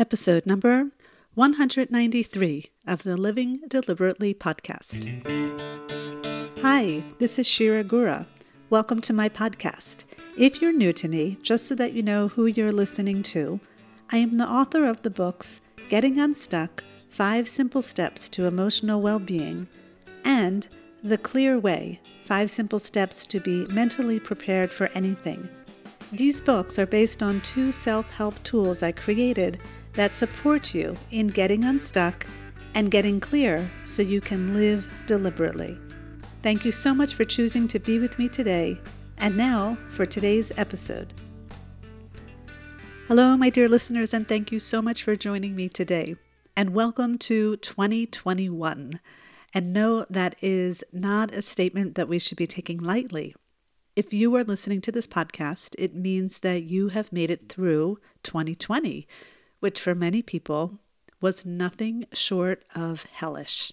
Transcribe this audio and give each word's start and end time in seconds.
episode 0.00 0.46
number 0.46 0.86
193 1.34 2.70
of 2.86 3.02
the 3.02 3.18
Living 3.18 3.60
Deliberately 3.68 4.32
podcast. 4.32 5.04
Hi, 6.62 7.02
this 7.18 7.38
is 7.38 7.46
Shira 7.46 7.84
Gura. 7.84 8.26
Welcome 8.70 9.02
to 9.02 9.12
my 9.12 9.28
podcast. 9.28 10.04
If 10.38 10.62
you're 10.62 10.72
new 10.72 10.94
to 10.94 11.06
me, 11.06 11.36
just 11.42 11.66
so 11.66 11.74
that 11.74 11.92
you 11.92 12.02
know 12.02 12.28
who 12.28 12.46
you're 12.46 12.72
listening 12.72 13.22
to, 13.24 13.60
I 14.08 14.16
am 14.16 14.38
the 14.38 14.48
author 14.48 14.86
of 14.86 15.02
the 15.02 15.10
books 15.10 15.60
Getting 15.90 16.18
Unstuck 16.18 16.82
Five 17.10 17.46
Simple 17.46 17.82
Steps 17.82 18.30
to 18.30 18.46
Emotional 18.46 19.02
Well 19.02 19.18
Being 19.18 19.68
and 20.24 20.66
The 21.04 21.18
Clear 21.18 21.58
Way 21.58 22.00
Five 22.24 22.50
Simple 22.50 22.78
Steps 22.78 23.26
to 23.26 23.38
Be 23.38 23.66
Mentally 23.66 24.18
Prepared 24.18 24.72
for 24.72 24.86
Anything. 24.94 25.46
These 26.10 26.40
books 26.40 26.78
are 26.78 26.86
based 26.86 27.22
on 27.22 27.42
two 27.42 27.70
self 27.70 28.10
help 28.14 28.42
tools 28.44 28.82
I 28.82 28.92
created 28.92 29.60
that 30.00 30.14
support 30.14 30.74
you 30.74 30.96
in 31.10 31.26
getting 31.26 31.62
unstuck 31.62 32.26
and 32.72 32.90
getting 32.90 33.20
clear 33.20 33.70
so 33.84 34.00
you 34.00 34.18
can 34.18 34.54
live 34.54 34.88
deliberately. 35.04 35.78
Thank 36.42 36.64
you 36.64 36.72
so 36.72 36.94
much 36.94 37.12
for 37.12 37.26
choosing 37.26 37.68
to 37.68 37.78
be 37.78 37.98
with 37.98 38.18
me 38.18 38.26
today. 38.26 38.80
And 39.18 39.36
now 39.36 39.76
for 39.90 40.06
today's 40.06 40.52
episode. 40.56 41.12
Hello, 43.08 43.36
my 43.36 43.50
dear 43.50 43.68
listeners, 43.68 44.14
and 44.14 44.26
thank 44.26 44.50
you 44.50 44.58
so 44.58 44.80
much 44.80 45.02
for 45.02 45.16
joining 45.16 45.54
me 45.54 45.68
today. 45.68 46.16
And 46.56 46.72
welcome 46.72 47.18
to 47.18 47.58
2021. 47.58 49.00
And 49.52 49.72
no, 49.74 50.06
that 50.08 50.34
is 50.40 50.82
not 50.94 51.34
a 51.34 51.42
statement 51.42 51.94
that 51.96 52.08
we 52.08 52.18
should 52.18 52.38
be 52.38 52.46
taking 52.46 52.78
lightly. 52.78 53.34
If 53.94 54.14
you 54.14 54.34
are 54.36 54.44
listening 54.44 54.80
to 54.80 54.92
this 54.92 55.06
podcast, 55.06 55.74
it 55.76 55.94
means 55.94 56.38
that 56.38 56.62
you 56.62 56.88
have 56.88 57.12
made 57.12 57.30
it 57.30 57.50
through 57.50 57.98
2020, 58.22 59.06
which 59.60 59.80
for 59.80 59.94
many 59.94 60.22
people 60.22 60.78
was 61.20 61.46
nothing 61.46 62.06
short 62.12 62.64
of 62.74 63.04
hellish. 63.04 63.72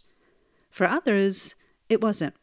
For 0.69 0.85
others, 0.85 1.55
it 1.89 2.01
wasn't. 2.01 2.35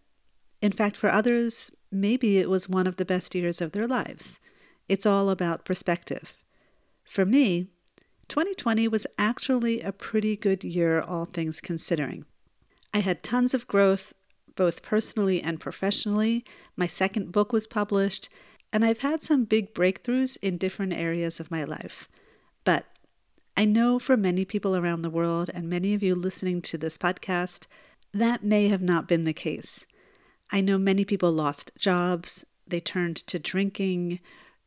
In 0.61 0.73
fact, 0.73 0.97
for 0.97 1.11
others, 1.11 1.71
maybe 1.93 2.39
it 2.39 2.51
was 2.51 2.69
one 2.69 2.87
of 2.87 2.97
the 2.97 3.05
best 3.05 3.35
years 3.35 3.61
of 3.61 3.73
their 3.73 3.87
lives. 3.87 4.41
It's 4.89 5.07
all 5.07 5.31
about 5.31 5.65
perspective. 5.65 6.35
For 7.05 7.25
me, 7.25 7.69
2020 8.29 8.89
was 8.89 9.07
actually 9.19 9.83
a 9.83 9.93
pretty 9.93 10.37
good 10.37 10.65
year, 10.65 11.01
all 11.01 11.27
things 11.27 11.61
considering. 11.61 12.25
I 12.93 12.99
had 12.99 13.23
tons 13.23 13.55
of 13.55 13.67
growth, 13.67 14.15
both 14.57 14.83
personally 14.83 15.43
and 15.43 15.61
professionally. 15.61 16.45
My 16.77 16.87
second 16.87 17.33
book 17.33 17.53
was 17.53 17.67
published, 17.67 18.29
and 18.73 18.85
I've 18.85 19.01
had 19.01 19.23
some 19.23 19.45
big 19.45 19.75
breakthroughs 19.75 20.39
in 20.41 20.57
different 20.57 20.95
areas 20.95 21.41
of 21.41 21.51
my 21.51 21.65
life. 21.65 22.09
But 22.65 22.87
I 23.57 23.65
know 23.65 24.01
for 24.01 24.17
many 24.17 24.45
people 24.45 24.75
around 24.77 25.03
the 25.03 25.11
world, 25.11 25.49
and 25.55 25.69
many 25.69 25.95
of 25.95 26.03
you 26.03 26.17
listening 26.17 26.61
to 26.63 26.79
this 26.79 26.99
podcast, 26.99 27.67
that 28.13 28.43
may 28.43 28.69
have 28.69 28.83
not 28.83 29.07
been 29.07 29.23
the 29.23 29.33
case. 29.33 29.87
I 30.51 30.61
know 30.61 30.77
many 30.77 31.05
people 31.05 31.31
lost 31.31 31.71
jobs, 31.79 32.45
they 32.67 32.81
turned 32.81 33.17
to 33.17 33.39
drinking, 33.39 34.19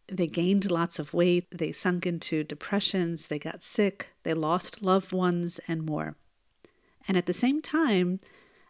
they 0.08 0.28
gained 0.28 0.72
lots 0.72 1.00
of 1.00 1.14
weight, 1.14 1.48
they 1.52 1.74
sunk 1.74 2.06
into 2.06 2.46
depressions, 2.46 3.28
they 3.28 3.40
got 3.40 3.62
sick, 3.62 4.14
they 4.24 4.34
lost 4.34 4.82
loved 4.82 5.12
ones, 5.12 5.60
and 5.68 5.86
more. 5.86 6.16
And 7.10 7.18
at 7.18 7.26
the 7.26 7.34
same 7.34 7.62
time, 7.62 8.22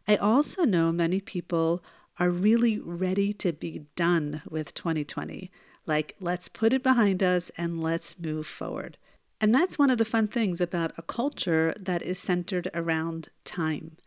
I 0.07 0.15
also 0.15 0.63
know 0.63 0.91
many 0.91 1.21
people 1.21 1.83
are 2.19 2.31
really 2.31 2.79
ready 2.79 3.33
to 3.33 3.53
be 3.53 3.85
done 3.95 4.41
with 4.49 4.73
2020. 4.73 5.52
Like, 5.85 6.15
let's 6.19 6.49
put 6.49 6.73
it 6.73 6.81
behind 6.81 7.21
us 7.21 7.52
and 7.55 7.83
let's 7.83 8.19
move 8.19 8.47
forward. 8.47 8.97
And 9.39 9.53
that's 9.53 9.77
one 9.77 9.89
of 9.89 9.97
the 9.97 10.05
fun 10.05 10.27
things 10.27 10.59
about 10.59 10.97
a 10.97 11.03
culture 11.03 11.73
that 11.80 12.02
is 12.02 12.17
centered 12.17 12.69
around 12.73 13.30
time. 13.43 13.97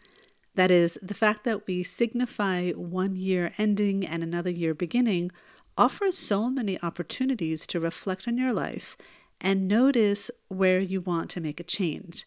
That 0.54 0.70
is, 0.70 0.98
the 1.00 1.14
fact 1.14 1.44
that 1.44 1.66
we 1.66 1.84
signify 1.84 2.70
one 2.72 3.14
year 3.14 3.52
ending 3.56 4.04
and 4.04 4.22
another 4.22 4.50
year 4.50 4.74
beginning 4.74 5.30
offers 5.78 6.18
so 6.18 6.50
many 6.50 6.82
opportunities 6.82 7.66
to 7.68 7.80
reflect 7.80 8.26
on 8.26 8.36
your 8.36 8.52
life 8.52 8.96
and 9.40 9.68
notice 9.68 10.30
where 10.48 10.80
you 10.80 11.00
want 11.00 11.30
to 11.30 11.40
make 11.40 11.60
a 11.60 11.64
change. 11.64 12.26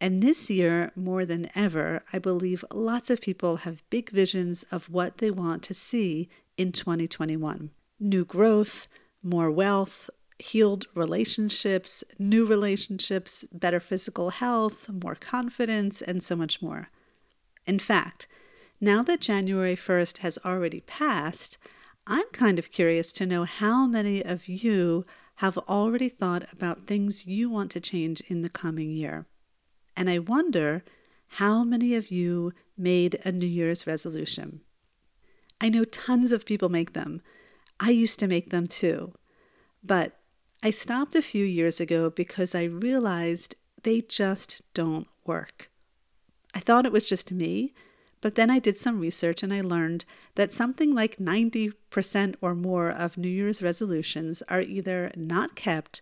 And 0.00 0.22
this 0.22 0.50
year, 0.50 0.92
more 0.94 1.24
than 1.24 1.50
ever, 1.54 2.04
I 2.12 2.18
believe 2.18 2.64
lots 2.72 3.08
of 3.08 3.22
people 3.22 3.58
have 3.58 3.88
big 3.88 4.10
visions 4.10 4.62
of 4.70 4.90
what 4.90 5.18
they 5.18 5.30
want 5.30 5.62
to 5.64 5.74
see 5.74 6.28
in 6.56 6.72
2021 6.72 7.70
new 7.98 8.26
growth, 8.26 8.88
more 9.22 9.50
wealth, 9.50 10.10
healed 10.38 10.86
relationships, 10.94 12.04
new 12.18 12.44
relationships, 12.44 13.44
better 13.52 13.80
physical 13.80 14.30
health, 14.30 14.88
more 14.88 15.14
confidence, 15.14 16.02
and 16.02 16.22
so 16.22 16.36
much 16.36 16.60
more. 16.60 16.88
In 17.66 17.78
fact, 17.78 18.28
now 18.80 19.02
that 19.02 19.20
January 19.20 19.76
1st 19.76 20.18
has 20.18 20.38
already 20.44 20.80
passed, 20.80 21.58
I'm 22.06 22.28
kind 22.32 22.58
of 22.58 22.70
curious 22.70 23.12
to 23.14 23.26
know 23.26 23.44
how 23.44 23.86
many 23.86 24.22
of 24.22 24.46
you 24.46 25.06
have 25.36 25.58
already 25.58 26.08
thought 26.08 26.44
about 26.52 26.86
things 26.86 27.26
you 27.26 27.50
want 27.50 27.70
to 27.72 27.80
change 27.80 28.20
in 28.28 28.42
the 28.42 28.48
coming 28.48 28.90
year. 28.90 29.26
And 29.96 30.08
I 30.08 30.18
wonder 30.18 30.84
how 31.28 31.64
many 31.64 31.94
of 31.94 32.10
you 32.10 32.52
made 32.76 33.20
a 33.24 33.32
New 33.32 33.46
Year's 33.46 33.86
resolution. 33.86 34.60
I 35.60 35.68
know 35.68 35.84
tons 35.84 36.32
of 36.32 36.44
people 36.44 36.68
make 36.68 36.92
them. 36.92 37.22
I 37.80 37.90
used 37.90 38.18
to 38.20 38.26
make 38.26 38.50
them 38.50 38.66
too. 38.66 39.14
But 39.82 40.18
I 40.62 40.70
stopped 40.70 41.14
a 41.14 41.22
few 41.22 41.44
years 41.44 41.80
ago 41.80 42.10
because 42.10 42.54
I 42.54 42.64
realized 42.64 43.56
they 43.82 44.00
just 44.00 44.62
don't 44.74 45.06
work. 45.24 45.70
I 46.54 46.60
thought 46.60 46.86
it 46.86 46.92
was 46.92 47.06
just 47.06 47.30
me, 47.30 47.74
but 48.20 48.34
then 48.34 48.50
I 48.50 48.58
did 48.58 48.78
some 48.78 48.98
research 48.98 49.42
and 49.42 49.52
I 49.52 49.60
learned 49.60 50.04
that 50.34 50.52
something 50.52 50.94
like 50.94 51.18
90% 51.18 52.34
or 52.40 52.54
more 52.54 52.90
of 52.90 53.16
New 53.16 53.28
Year's 53.28 53.62
resolutions 53.62 54.42
are 54.48 54.62
either 54.62 55.12
not 55.14 55.54
kept 55.54 56.00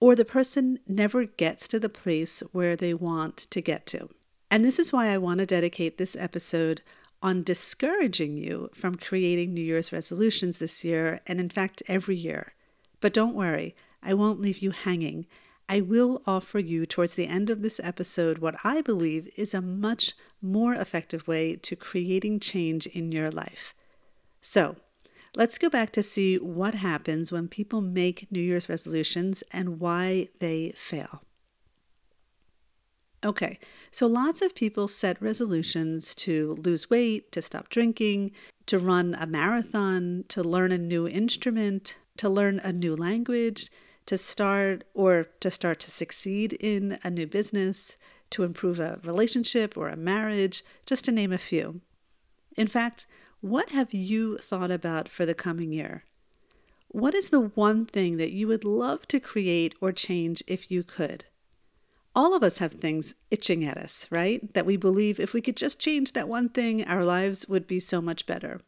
or 0.00 0.16
the 0.16 0.24
person 0.24 0.78
never 0.88 1.26
gets 1.26 1.68
to 1.68 1.78
the 1.78 1.90
place 1.90 2.42
where 2.52 2.74
they 2.74 2.94
want 2.94 3.36
to 3.36 3.60
get 3.60 3.86
to. 3.86 4.08
And 4.50 4.64
this 4.64 4.78
is 4.78 4.92
why 4.92 5.08
I 5.08 5.18
want 5.18 5.38
to 5.38 5.46
dedicate 5.46 5.98
this 5.98 6.16
episode 6.16 6.80
on 7.22 7.42
discouraging 7.42 8.38
you 8.38 8.70
from 8.74 8.94
creating 8.94 9.52
New 9.52 9.60
Year's 9.60 9.92
resolutions 9.92 10.58
this 10.58 10.84
year, 10.84 11.20
and 11.26 11.38
in 11.38 11.50
fact, 11.50 11.82
every 11.86 12.16
year. 12.16 12.54
But 13.00 13.12
don't 13.12 13.34
worry, 13.34 13.76
I 14.02 14.14
won't 14.14 14.40
leave 14.40 14.58
you 14.58 14.70
hanging. 14.70 15.26
I 15.68 15.80
will 15.80 16.22
offer 16.26 16.58
you 16.58 16.86
towards 16.86 17.14
the 17.14 17.26
end 17.26 17.50
of 17.50 17.62
this 17.62 17.80
episode 17.82 18.38
what 18.38 18.56
I 18.64 18.80
believe 18.80 19.28
is 19.36 19.54
a 19.54 19.60
much 19.60 20.14
more 20.42 20.74
effective 20.74 21.28
way 21.28 21.56
to 21.56 21.76
creating 21.76 22.40
change 22.40 22.86
in 22.88 23.12
your 23.12 23.30
life. 23.30 23.74
So, 24.40 24.76
Let's 25.36 25.58
go 25.58 25.68
back 25.68 25.92
to 25.92 26.02
see 26.02 26.38
what 26.38 26.74
happens 26.74 27.30
when 27.30 27.46
people 27.46 27.80
make 27.80 28.26
New 28.32 28.40
Year's 28.40 28.68
resolutions 28.68 29.44
and 29.52 29.78
why 29.78 30.28
they 30.40 30.72
fail. 30.76 31.22
Okay, 33.24 33.60
so 33.92 34.06
lots 34.06 34.42
of 34.42 34.54
people 34.54 34.88
set 34.88 35.20
resolutions 35.22 36.14
to 36.16 36.56
lose 36.64 36.90
weight, 36.90 37.30
to 37.32 37.42
stop 37.42 37.68
drinking, 37.68 38.32
to 38.66 38.78
run 38.78 39.14
a 39.20 39.26
marathon, 39.26 40.24
to 40.28 40.42
learn 40.42 40.72
a 40.72 40.78
new 40.78 41.06
instrument, 41.06 41.96
to 42.16 42.28
learn 42.28 42.58
a 42.60 42.72
new 42.72 42.96
language, 42.96 43.70
to 44.06 44.16
start 44.16 44.84
or 44.94 45.28
to 45.40 45.50
start 45.50 45.80
to 45.80 45.90
succeed 45.90 46.52
in 46.54 46.98
a 47.04 47.10
new 47.10 47.26
business, 47.26 47.96
to 48.30 48.42
improve 48.42 48.80
a 48.80 48.98
relationship 49.04 49.76
or 49.76 49.88
a 49.88 49.96
marriage, 49.96 50.62
just 50.86 51.04
to 51.04 51.12
name 51.12 51.32
a 51.32 51.38
few. 51.38 51.80
In 52.56 52.66
fact, 52.66 53.06
what 53.40 53.70
have 53.70 53.94
you 53.94 54.36
thought 54.38 54.70
about 54.70 55.08
for 55.08 55.24
the 55.24 55.34
coming 55.34 55.72
year? 55.72 56.04
What 56.88 57.14
is 57.14 57.28
the 57.28 57.40
one 57.40 57.86
thing 57.86 58.16
that 58.16 58.32
you 58.32 58.48
would 58.48 58.64
love 58.64 59.06
to 59.08 59.20
create 59.20 59.74
or 59.80 59.92
change 59.92 60.42
if 60.46 60.70
you 60.70 60.82
could? 60.82 61.24
All 62.14 62.34
of 62.34 62.42
us 62.42 62.58
have 62.58 62.72
things 62.72 63.14
itching 63.30 63.64
at 63.64 63.78
us, 63.78 64.08
right? 64.10 64.52
That 64.54 64.66
we 64.66 64.76
believe 64.76 65.20
if 65.20 65.32
we 65.32 65.40
could 65.40 65.56
just 65.56 65.78
change 65.78 66.12
that 66.12 66.28
one 66.28 66.48
thing, 66.48 66.84
our 66.84 67.04
lives 67.04 67.48
would 67.48 67.68
be 67.68 67.78
so 67.78 68.00
much 68.00 68.26
better. 68.26 68.60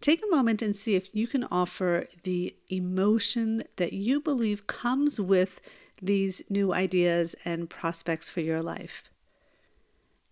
Take 0.00 0.22
a 0.22 0.34
moment 0.34 0.62
and 0.62 0.76
see 0.76 0.94
if 0.94 1.14
you 1.14 1.26
can 1.26 1.44
offer 1.50 2.06
the 2.22 2.54
emotion 2.68 3.64
that 3.76 3.92
you 3.92 4.20
believe 4.20 4.66
comes 4.66 5.20
with 5.20 5.60
these 6.00 6.42
new 6.48 6.72
ideas 6.72 7.34
and 7.44 7.68
prospects 7.68 8.30
for 8.30 8.40
your 8.40 8.62
life. 8.62 9.04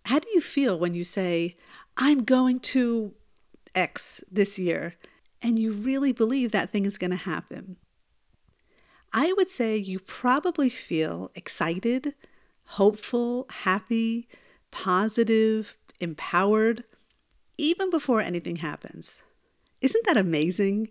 How 0.05 0.21
do 0.21 0.29
you 0.33 0.41
feel 0.41 0.79
when 0.79 0.95
you 0.95 1.03
say, 1.03 1.57
I'm 1.97 2.23
going 2.23 2.61
to 2.61 3.15
X 3.75 4.23
this 4.31 4.59
year, 4.59 4.95
and 5.43 5.59
you 5.59 5.73
really 5.73 6.13
believe 6.13 6.53
that 6.53 6.71
thing 6.71 6.87
is 6.87 6.97
going 6.97 7.11
to 7.11 7.17
happen, 7.17 7.77
I 9.13 9.33
would 9.37 9.49
say 9.49 9.77
you 9.77 9.99
probably 9.99 10.69
feel 10.69 11.31
excited, 11.35 12.15
hopeful, 12.65 13.47
happy, 13.51 14.29
positive, 14.71 15.77
empowered, 15.99 16.85
even 17.59 17.91
before 17.91 18.21
anything 18.21 18.57
happens. 18.57 19.23
Isn't 19.87 20.05
that 20.07 20.17
amazing? 20.17 20.91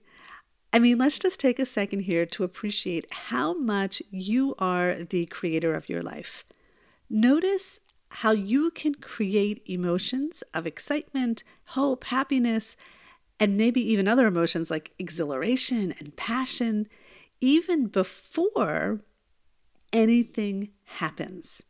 I 0.72 0.80
mean, 0.80 0.98
let's 1.00 1.20
just 1.20 1.38
take 1.38 1.60
a 1.60 1.66
second 1.66 2.04
here 2.04 2.26
to 2.28 2.46
appreciate 2.46 3.06
how 3.12 3.54
much 3.54 4.02
you 4.10 4.56
are 4.58 4.96
the 4.96 5.26
creator 5.26 5.76
of 5.76 5.90
your 5.90 6.02
life. 6.02 6.46
Notice 7.10 7.82
how 8.10 8.32
you 8.32 8.72
can 8.72 8.96
create 8.96 9.62
emotions 9.66 10.46
of 10.54 10.66
excitement, 10.66 11.44
hope, 11.66 12.06
happiness, 12.06 12.78
and 13.38 13.58
maybe 13.58 13.82
even 13.82 14.08
other 14.08 14.28
emotions 14.28 14.72
like 14.72 14.94
exhilaration 14.98 15.94
and 16.00 16.16
passion, 16.16 16.88
even 17.42 17.88
before 17.88 19.02
anything 19.92 20.70
happens. 20.86 21.64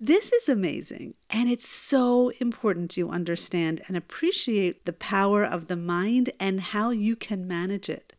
This 0.00 0.30
is 0.30 0.48
amazing, 0.48 1.14
and 1.28 1.50
it's 1.50 1.68
so 1.68 2.28
important 2.40 2.96
you 2.96 3.10
understand 3.10 3.82
and 3.88 3.96
appreciate 3.96 4.84
the 4.84 4.92
power 4.92 5.42
of 5.42 5.66
the 5.66 5.76
mind 5.76 6.30
and 6.38 6.60
how 6.60 6.90
you 6.90 7.16
can 7.16 7.48
manage 7.48 7.88
it. 7.88 8.12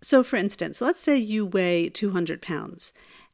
So, 0.00 0.22
for 0.22 0.36
instance, 0.36 0.80
let's 0.80 1.00
say 1.00 1.18
you 1.18 1.44
weigh 1.44 1.88
200 1.88 2.40
pounds 2.40 2.92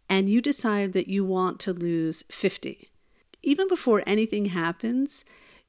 and 0.09 0.31
you 0.31 0.41
decide 0.41 0.95
that 0.95 1.07
you 1.07 1.23
want 1.23 1.61
to 1.61 1.75
lose 1.75 2.25
50. 2.31 2.89
Even 3.43 3.69
before 3.69 4.03
anything 4.07 4.47
happens, 4.47 5.23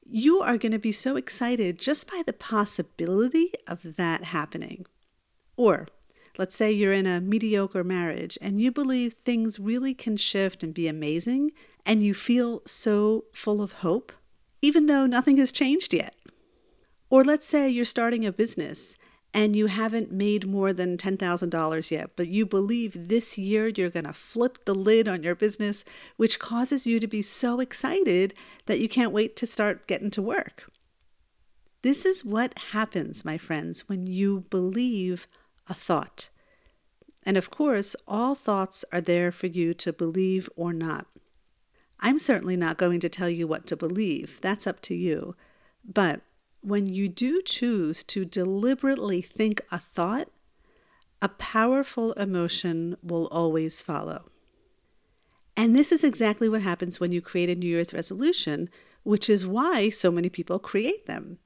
you 0.06 0.40
are 0.40 0.58
going 0.58 0.72
to 0.72 0.80
be 0.80 0.94
so 0.94 1.18
excited 1.18 1.78
just 1.78 2.10
by 2.10 2.24
the 2.26 2.32
possibility 2.32 3.52
of 3.68 3.98
that 3.98 4.24
happening. 4.26 4.86
Or, 5.58 5.90
let's 6.38 6.56
say 6.56 6.72
you're 6.72 6.94
in 6.94 7.06
a 7.06 7.22
mediocre 7.22 7.84
marriage 7.84 8.38
and 8.42 8.60
you 8.60 8.72
believe 8.72 9.14
things 9.14 9.60
really 9.60 9.94
can 9.94 10.18
shift 10.18 10.64
and 10.64 10.74
be 10.74 10.88
amazing 10.88 11.52
and 11.86 12.04
you 12.04 12.14
feel 12.14 12.62
so 12.66 13.26
full 13.34 13.62
of 13.62 13.74
hope, 13.74 14.12
even 14.62 14.86
though 14.86 15.06
nothing 15.06 15.38
has 15.38 15.52
changed 15.52 15.94
yet. 15.94 16.16
Or 17.10 17.24
let's 17.24 17.48
say 17.48 17.70
you're 17.70 17.86
starting 17.86 18.26
a 18.26 18.32
business 18.32 18.98
and 19.34 19.56
you 19.56 19.66
haven't 19.66 20.12
made 20.12 20.48
more 20.48 20.74
than 20.74 20.98
$10,000 20.98 21.92
yet, 21.92 22.12
but 22.16 22.28
you 22.28 22.46
believe 22.46 23.08
this 23.10 23.38
year 23.38 23.68
you're 23.68 23.90
going 23.90 24.06
to 24.06 24.14
flip 24.14 24.66
the 24.66 24.76
lid 24.76 25.08
on 25.08 25.24
your 25.24 25.36
business, 25.36 25.84
which 26.18 26.40
causes 26.40 26.86
you 26.86 27.00
to 27.00 27.08
be 27.08 27.22
so 27.22 27.60
excited 27.60 28.34
that 28.68 28.80
you 28.80 28.88
can't 28.88 29.12
wait 29.12 29.36
to 29.36 29.46
start 29.48 29.88
getting 29.88 30.12
to 30.12 30.22
work. 30.22 30.72
This 31.82 32.06
is 32.06 32.24
what 32.24 32.58
happens, 32.72 33.26
my 33.26 33.38
friends, 33.38 33.90
when 33.90 34.08
you 34.08 34.46
believe 34.50 35.28
a 35.70 35.74
thought. 35.74 36.30
And 37.26 37.38
of 37.38 37.50
course, 37.50 37.96
all 38.08 38.36
thoughts 38.36 38.84
are 38.92 39.02
there 39.02 39.32
for 39.32 39.48
you 39.48 39.74
to 39.76 39.94
believe 39.94 40.50
or 40.56 40.74
not. 40.74 41.08
I'm 42.00 42.20
certainly 42.20 42.58
not 42.58 42.78
going 42.78 43.00
to 43.00 43.10
tell 43.10 43.30
you 43.30 43.48
what 43.48 43.66
to 43.68 43.78
believe, 43.78 44.42
that's 44.42 44.68
up 44.68 44.82
to 44.82 44.96
you. 44.96 45.36
But 45.86 46.22
when 46.62 46.88
you 46.88 47.08
do 47.08 47.42
choose 47.42 48.04
to 48.06 48.26
deliberately 48.26 49.22
think 49.22 49.62
a 49.72 49.78
thought, 49.78 50.30
a 51.22 51.30
powerful 51.30 52.12
emotion 52.14 52.98
will 53.02 53.28
always 53.28 53.82
follow. 53.82 54.30
And 55.56 55.76
this 55.76 55.92
is 55.92 56.04
exactly 56.04 56.50
what 56.50 56.62
happens 56.62 57.00
when 57.00 57.12
you 57.12 57.22
create 57.22 57.50
a 57.50 57.56
New 57.56 57.68
Year's 57.68 57.94
resolution, 57.94 58.70
which 59.04 59.30
is 59.30 59.46
why 59.46 59.90
so 59.90 60.12
many 60.12 60.30
people 60.30 60.60
create 60.60 61.06
them. 61.06 61.38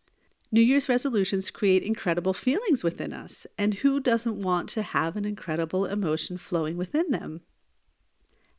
New 0.52 0.62
Year's 0.62 0.88
resolutions 0.88 1.52
create 1.52 1.84
incredible 1.84 2.34
feelings 2.34 2.84
within 2.84 3.14
us, 3.14 3.46
and 3.58 3.76
who 3.76 4.00
doesn't 4.00 4.42
want 4.42 4.70
to 4.70 4.82
have 4.82 5.18
an 5.18 5.26
incredible 5.26 5.86
emotion 5.86 6.38
flowing 6.38 6.78
within 6.78 7.12
them? 7.12 7.42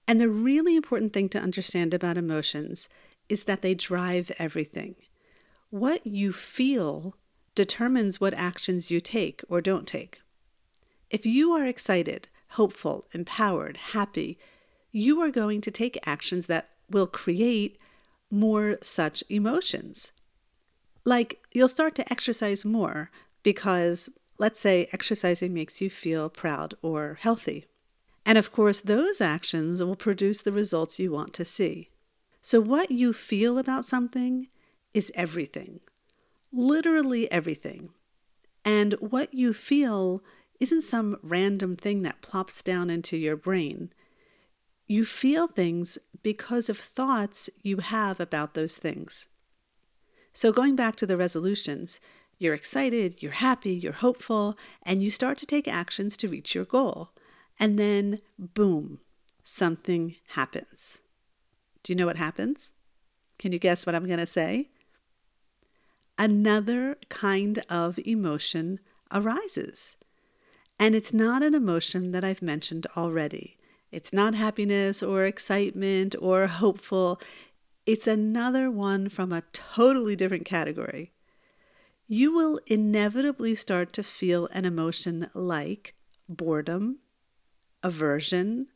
And 0.07 0.21
the 0.21 0.29
really 0.29 0.77
important 0.77 1.13
thing 1.13 1.29
to 1.31 1.41
understand 1.41 1.95
about 1.95 2.19
emotions 2.19 2.89
is 3.29 3.45
that 3.45 3.63
they 3.63 3.75
drive 3.75 4.31
everything. 4.39 4.97
What 5.71 6.07
you 6.07 6.33
feel 6.33 7.17
determines 7.55 8.21
what 8.21 8.35
actions 8.35 8.91
you 8.91 9.01
take 9.01 9.43
or 9.49 9.61
don't 9.61 9.87
take. 9.87 10.21
If 11.11 11.25
you 11.27 11.53
are 11.53 11.67
excited, 11.67 12.29
hopeful, 12.51 13.07
empowered, 13.13 13.77
happy, 13.77 14.39
you 14.93 15.21
are 15.21 15.31
going 15.31 15.61
to 15.63 15.71
take 15.71 15.99
actions 16.07 16.47
that 16.47 16.71
will 16.91 17.07
create 17.07 17.79
more 18.31 18.79
such 18.83 19.25
emotions. 19.29 20.13
Like 21.09 21.41
you'll 21.55 21.69
start 21.69 21.95
to 21.95 22.13
exercise 22.13 22.67
more 22.67 23.11
because, 23.43 24.11
let's 24.37 24.61
say, 24.61 24.91
exercising 24.93 25.55
makes 25.55 25.81
you 25.81 25.89
feel 25.89 26.29
proud 26.29 26.75
or 26.83 27.17
healthy. 27.19 27.65
And 28.27 28.37
of 28.37 28.53
course, 28.53 28.83
those 28.83 29.23
actions 29.23 29.83
will 29.83 29.97
produce 29.97 30.43
the 30.43 30.53
results 30.53 30.99
you 30.99 31.11
want 31.11 31.33
to 31.33 31.47
see. 31.47 31.89
So, 32.43 32.61
what 32.61 32.91
you 32.91 33.15
feel 33.15 33.57
about 33.57 33.87
something 33.87 34.49
is 34.93 35.11
everything, 35.15 35.81
literally 36.53 37.33
everything. 37.33 37.89
And 38.63 38.93
what 39.01 39.33
you 39.33 39.55
feel 39.55 40.23
isn't 40.61 40.83
some 40.83 41.17
random 41.23 41.75
thing 41.75 42.03
that 42.03 42.21
plops 42.21 42.63
down 42.63 42.91
into 42.91 43.17
your 43.17 43.37
brain. 43.37 43.95
You 44.87 45.07
feel 45.07 45.47
things 45.47 45.97
because 46.23 46.69
of 46.69 46.77
thoughts 46.77 47.49
you 47.63 47.79
have 47.79 48.21
about 48.21 48.53
those 48.53 48.77
things. 48.77 49.27
So, 50.39 50.53
going 50.53 50.77
back 50.77 50.95
to 50.95 51.05
the 51.05 51.17
resolutions, 51.17 51.99
you're 52.39 52.55
excited, 52.55 53.21
you're 53.21 53.33
happy, 53.33 53.73
you're 53.73 53.91
hopeful, 53.91 54.57
and 54.85 55.03
you 55.03 55.11
start 55.11 55.37
to 55.39 55.47
take 55.47 55.67
actions 55.67 56.17
to 56.17 56.29
reach 56.29 56.55
your 56.55 56.65
goal. 56.65 57.11
And 57.59 57.77
then, 57.77 58.21
boom, 58.39 59.01
something 59.43 60.15
happens. 60.37 61.01
Do 61.83 61.93
you 61.93 61.97
know 61.97 62.07
what 62.07 62.19
happens? 62.19 62.73
Can 63.41 63.51
you 63.51 63.59
guess 63.59 63.85
what 63.85 63.97
I'm 63.97 64.07
going 64.07 64.21
to 64.21 64.27
say? 64.27 64.69
Another 66.17 66.99
kind 67.09 67.65
of 67.69 67.99
emotion 68.07 68.79
arises. 69.11 69.97
And 70.79 70.95
it's 70.95 71.13
not 71.13 71.43
an 71.43 71.57
emotion 71.57 72.13
that 72.13 72.23
I've 72.23 72.43
mentioned 72.43 72.87
already. 72.97 73.59
It's 73.91 74.13
not 74.13 74.35
happiness 74.35 75.03
or 75.03 75.25
excitement 75.25 76.15
or 76.21 76.47
hopeful. 76.47 77.21
It's 77.89 78.07
another 78.07 78.71
one 78.71 79.09
from 79.09 79.33
a 79.33 79.45
totally 79.55 80.15
different 80.15 80.45
category. 80.45 81.15
You 82.07 82.35
will 82.35 82.61
inevitably 82.67 83.55
start 83.55 83.95
to 83.95 84.03
feel 84.03 84.47
an 84.53 84.67
emotion 84.67 85.31
like 85.33 85.95
boredom, 86.29 86.99
aversion, 87.83 88.67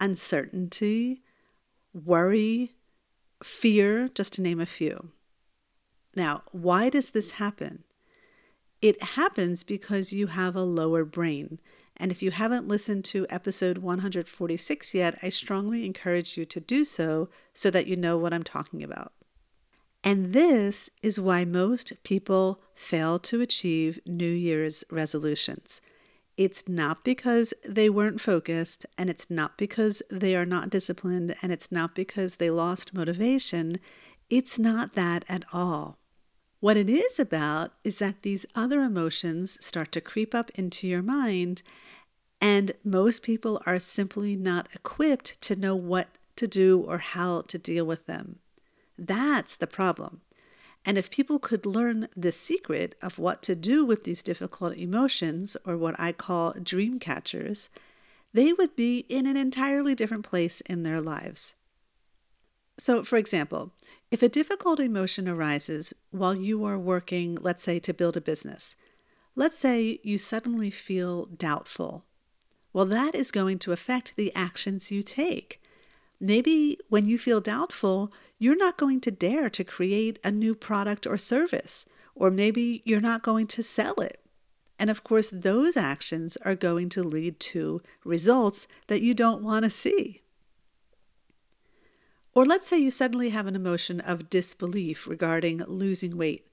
uncertainty, 0.00 1.22
worry, 1.94 2.72
fear, 3.44 4.08
just 4.08 4.32
to 4.32 4.42
name 4.42 4.58
a 4.58 4.66
few. 4.66 5.12
Now, 6.16 6.42
why 6.50 6.90
does 6.90 7.10
this 7.10 7.32
happen? 7.32 7.84
It 8.80 9.00
happens 9.04 9.62
because 9.62 10.12
you 10.12 10.26
have 10.26 10.56
a 10.56 10.64
lower 10.64 11.04
brain. 11.04 11.60
And 12.02 12.10
if 12.10 12.20
you 12.20 12.32
haven't 12.32 12.66
listened 12.66 13.04
to 13.06 13.28
episode 13.30 13.78
146 13.78 14.92
yet, 14.92 15.16
I 15.22 15.28
strongly 15.28 15.86
encourage 15.86 16.36
you 16.36 16.44
to 16.46 16.58
do 16.58 16.84
so 16.84 17.28
so 17.54 17.70
that 17.70 17.86
you 17.86 17.94
know 17.94 18.18
what 18.18 18.34
I'm 18.34 18.42
talking 18.42 18.82
about. 18.82 19.12
And 20.02 20.32
this 20.32 20.90
is 21.00 21.20
why 21.20 21.44
most 21.44 21.92
people 22.02 22.60
fail 22.74 23.20
to 23.20 23.40
achieve 23.40 24.00
New 24.04 24.32
Year's 24.32 24.82
resolutions. 24.90 25.80
It's 26.36 26.68
not 26.68 27.04
because 27.04 27.54
they 27.64 27.88
weren't 27.88 28.20
focused, 28.20 28.84
and 28.98 29.08
it's 29.08 29.30
not 29.30 29.56
because 29.56 30.02
they 30.10 30.34
are 30.34 30.44
not 30.44 30.70
disciplined, 30.70 31.36
and 31.40 31.52
it's 31.52 31.70
not 31.70 31.94
because 31.94 32.34
they 32.34 32.50
lost 32.50 32.92
motivation. 32.92 33.76
It's 34.28 34.58
not 34.58 34.94
that 34.94 35.24
at 35.28 35.44
all. 35.52 35.98
What 36.58 36.76
it 36.76 36.90
is 36.90 37.20
about 37.20 37.72
is 37.84 37.98
that 37.98 38.22
these 38.22 38.46
other 38.56 38.82
emotions 38.82 39.56
start 39.64 39.92
to 39.92 40.00
creep 40.00 40.34
up 40.34 40.50
into 40.56 40.88
your 40.88 41.02
mind, 41.02 41.62
and 42.42 42.72
most 42.82 43.22
people 43.22 43.62
are 43.66 43.78
simply 43.78 44.34
not 44.34 44.68
equipped 44.74 45.40
to 45.42 45.54
know 45.54 45.76
what 45.76 46.08
to 46.34 46.48
do 46.48 46.80
or 46.80 46.98
how 46.98 47.42
to 47.42 47.56
deal 47.56 47.86
with 47.86 48.06
them. 48.06 48.40
That's 48.98 49.54
the 49.54 49.68
problem. 49.68 50.22
And 50.84 50.98
if 50.98 51.08
people 51.08 51.38
could 51.38 51.64
learn 51.64 52.08
the 52.16 52.32
secret 52.32 52.96
of 53.00 53.16
what 53.16 53.42
to 53.44 53.54
do 53.54 53.84
with 53.84 54.02
these 54.02 54.24
difficult 54.24 54.76
emotions, 54.76 55.56
or 55.64 55.76
what 55.76 55.94
I 56.00 56.10
call 56.10 56.54
dream 56.60 56.98
catchers, 56.98 57.70
they 58.32 58.52
would 58.52 58.74
be 58.74 59.06
in 59.08 59.26
an 59.26 59.36
entirely 59.36 59.94
different 59.94 60.24
place 60.24 60.60
in 60.62 60.82
their 60.82 61.00
lives. 61.00 61.54
So, 62.76 63.04
for 63.04 63.18
example, 63.18 63.70
if 64.10 64.20
a 64.20 64.28
difficult 64.28 64.80
emotion 64.80 65.28
arises 65.28 65.94
while 66.10 66.34
you 66.34 66.64
are 66.64 66.78
working, 66.78 67.38
let's 67.40 67.62
say, 67.62 67.78
to 67.78 67.94
build 67.94 68.16
a 68.16 68.20
business, 68.20 68.74
let's 69.36 69.58
say 69.58 70.00
you 70.02 70.18
suddenly 70.18 70.70
feel 70.70 71.26
doubtful. 71.26 72.04
Well, 72.72 72.86
that 72.86 73.14
is 73.14 73.30
going 73.30 73.58
to 73.60 73.72
affect 73.72 74.14
the 74.16 74.34
actions 74.34 74.90
you 74.90 75.02
take. 75.02 75.60
Maybe 76.18 76.78
when 76.88 77.06
you 77.06 77.18
feel 77.18 77.40
doubtful, 77.40 78.12
you're 78.38 78.56
not 78.56 78.76
going 78.76 79.00
to 79.02 79.10
dare 79.10 79.50
to 79.50 79.64
create 79.64 80.18
a 80.24 80.30
new 80.30 80.54
product 80.54 81.06
or 81.06 81.18
service, 81.18 81.84
or 82.14 82.30
maybe 82.30 82.82
you're 82.84 83.00
not 83.00 83.22
going 83.22 83.46
to 83.48 83.62
sell 83.62 84.00
it. 84.00 84.20
And 84.78 84.88
of 84.90 85.04
course, 85.04 85.30
those 85.30 85.76
actions 85.76 86.36
are 86.38 86.54
going 86.54 86.88
to 86.90 87.02
lead 87.02 87.38
to 87.40 87.82
results 88.04 88.66
that 88.88 89.02
you 89.02 89.14
don't 89.14 89.42
want 89.42 89.64
to 89.64 89.70
see. 89.70 90.22
Or 92.34 92.44
let's 92.44 92.66
say 92.66 92.78
you 92.78 92.90
suddenly 92.90 93.30
have 93.30 93.46
an 93.46 93.54
emotion 93.54 94.00
of 94.00 94.30
disbelief 94.30 95.06
regarding 95.06 95.58
losing 95.64 96.16
weight. 96.16 96.46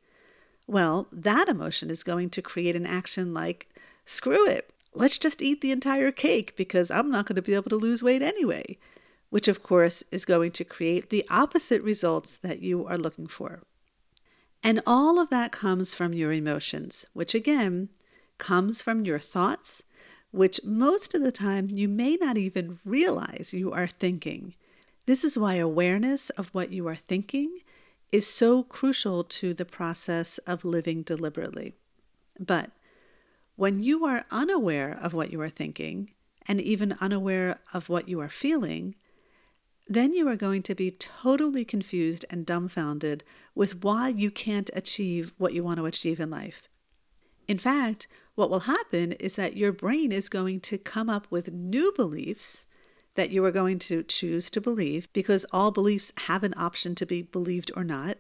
Well, 0.68 1.08
that 1.12 1.48
emotion 1.48 1.90
is 1.90 2.04
going 2.04 2.30
to 2.32 2.42
create 2.42 2.76
an 2.76 2.86
action 2.86 3.34
like 3.34 3.70
screw 4.06 4.48
it, 4.48 4.70
let's 4.94 5.18
just 5.18 5.42
eat 5.42 5.62
the 5.62 5.72
entire 5.72 6.12
cake 6.12 6.56
because 6.56 6.92
I'm 6.92 7.12
not 7.12 7.26
going 7.26 7.36
to 7.36 7.42
be 7.42 7.54
able 7.54 7.70
to 7.70 7.76
lose 7.76 8.04
weight 8.04 8.22
anyway, 8.22 8.78
which 9.30 9.48
of 9.48 9.64
course 9.64 10.04
is 10.12 10.26
going 10.26 10.52
to 10.54 10.64
create 10.64 11.10
the 11.10 11.26
opposite 11.30 11.82
results 11.82 12.38
that 12.38 12.62
you 12.62 12.86
are 12.86 12.98
looking 12.98 13.28
for. 13.28 13.62
And 14.64 14.82
all 14.86 15.20
of 15.20 15.30
that 15.30 15.52
comes 15.52 15.94
from 15.94 16.14
your 16.14 16.34
emotions, 16.34 17.06
which 17.14 17.34
again 17.34 17.90
comes 18.38 18.82
from 18.82 19.06
your 19.06 19.20
thoughts, 19.20 19.84
which 20.32 20.64
most 20.64 21.16
of 21.16 21.22
the 21.22 21.32
time 21.32 21.70
you 21.70 21.88
may 21.88 22.18
not 22.20 22.38
even 22.38 22.80
realize 22.84 23.54
you 23.54 23.72
are 23.72 23.88
thinking. 23.88 24.56
This 25.06 25.24
is 25.24 25.38
why 25.38 25.56
awareness 25.56 26.30
of 26.32 26.50
what 26.50 26.72
you 26.72 26.88
are 26.88 26.96
thinking 26.96 27.60
is 28.12 28.28
so 28.28 28.64
crucial 28.64 29.24
to 29.24 29.54
the 29.54 29.66
process 29.66 30.40
of 30.40 30.66
living 30.66 31.04
deliberately. 31.04 31.74
But 32.40 32.72
when 33.60 33.82
you 33.82 34.06
are 34.06 34.24
unaware 34.32 34.98
of 35.02 35.14
what 35.14 35.34
you 35.34 35.42
are 35.42 35.50
thinking, 35.50 36.10
and 36.48 36.62
even 36.62 36.96
unaware 37.02 37.60
of 37.74 37.90
what 37.90 38.08
you 38.08 38.22
are 38.22 38.30
feeling, 38.30 38.96
then 39.86 40.14
you 40.14 40.26
are 40.30 40.38
going 40.38 40.64
to 40.64 40.74
be 40.74 40.90
totally 40.90 41.66
confused 41.66 42.24
and 42.30 42.46
dumbfounded 42.46 43.22
with 43.54 43.84
why 43.84 44.08
you 44.08 44.32
can't 44.32 44.70
achieve 44.74 45.34
what 45.38 45.54
you 45.54 45.62
want 45.62 45.78
to 45.78 45.86
achieve 45.86 46.22
in 46.22 46.30
life. 46.30 46.70
In 47.50 47.58
fact, 47.58 48.08
what 48.34 48.50
will 48.50 48.62
happen 48.62 49.12
is 49.14 49.36
that 49.36 49.58
your 49.58 49.74
brain 49.74 50.14
is 50.14 50.30
going 50.30 50.62
to 50.62 50.78
come 50.78 51.10
up 51.10 51.28
with 51.30 51.52
new 51.52 51.92
beliefs 51.98 52.66
that 53.16 53.30
you 53.30 53.44
are 53.44 53.52
going 53.52 53.78
to 53.80 54.04
choose 54.04 54.50
to 54.52 54.62
believe 54.62 55.12
because 55.12 55.46
all 55.52 55.72
beliefs 55.72 56.14
have 56.28 56.46
an 56.46 56.54
option 56.56 56.96
to 56.96 57.06
be 57.06 57.24
believed 57.24 57.74
or 57.76 57.84
not 57.84 58.20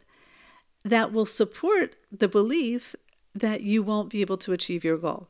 that 0.84 1.14
will 1.14 1.26
support 1.26 1.96
the 2.12 2.28
belief 2.28 2.94
that 3.34 3.62
you 3.62 3.84
won't 3.84 4.10
be 4.10 4.22
able 4.22 4.38
to 4.38 4.54
achieve 4.54 4.84
your 4.84 4.98
goal. 4.98 5.30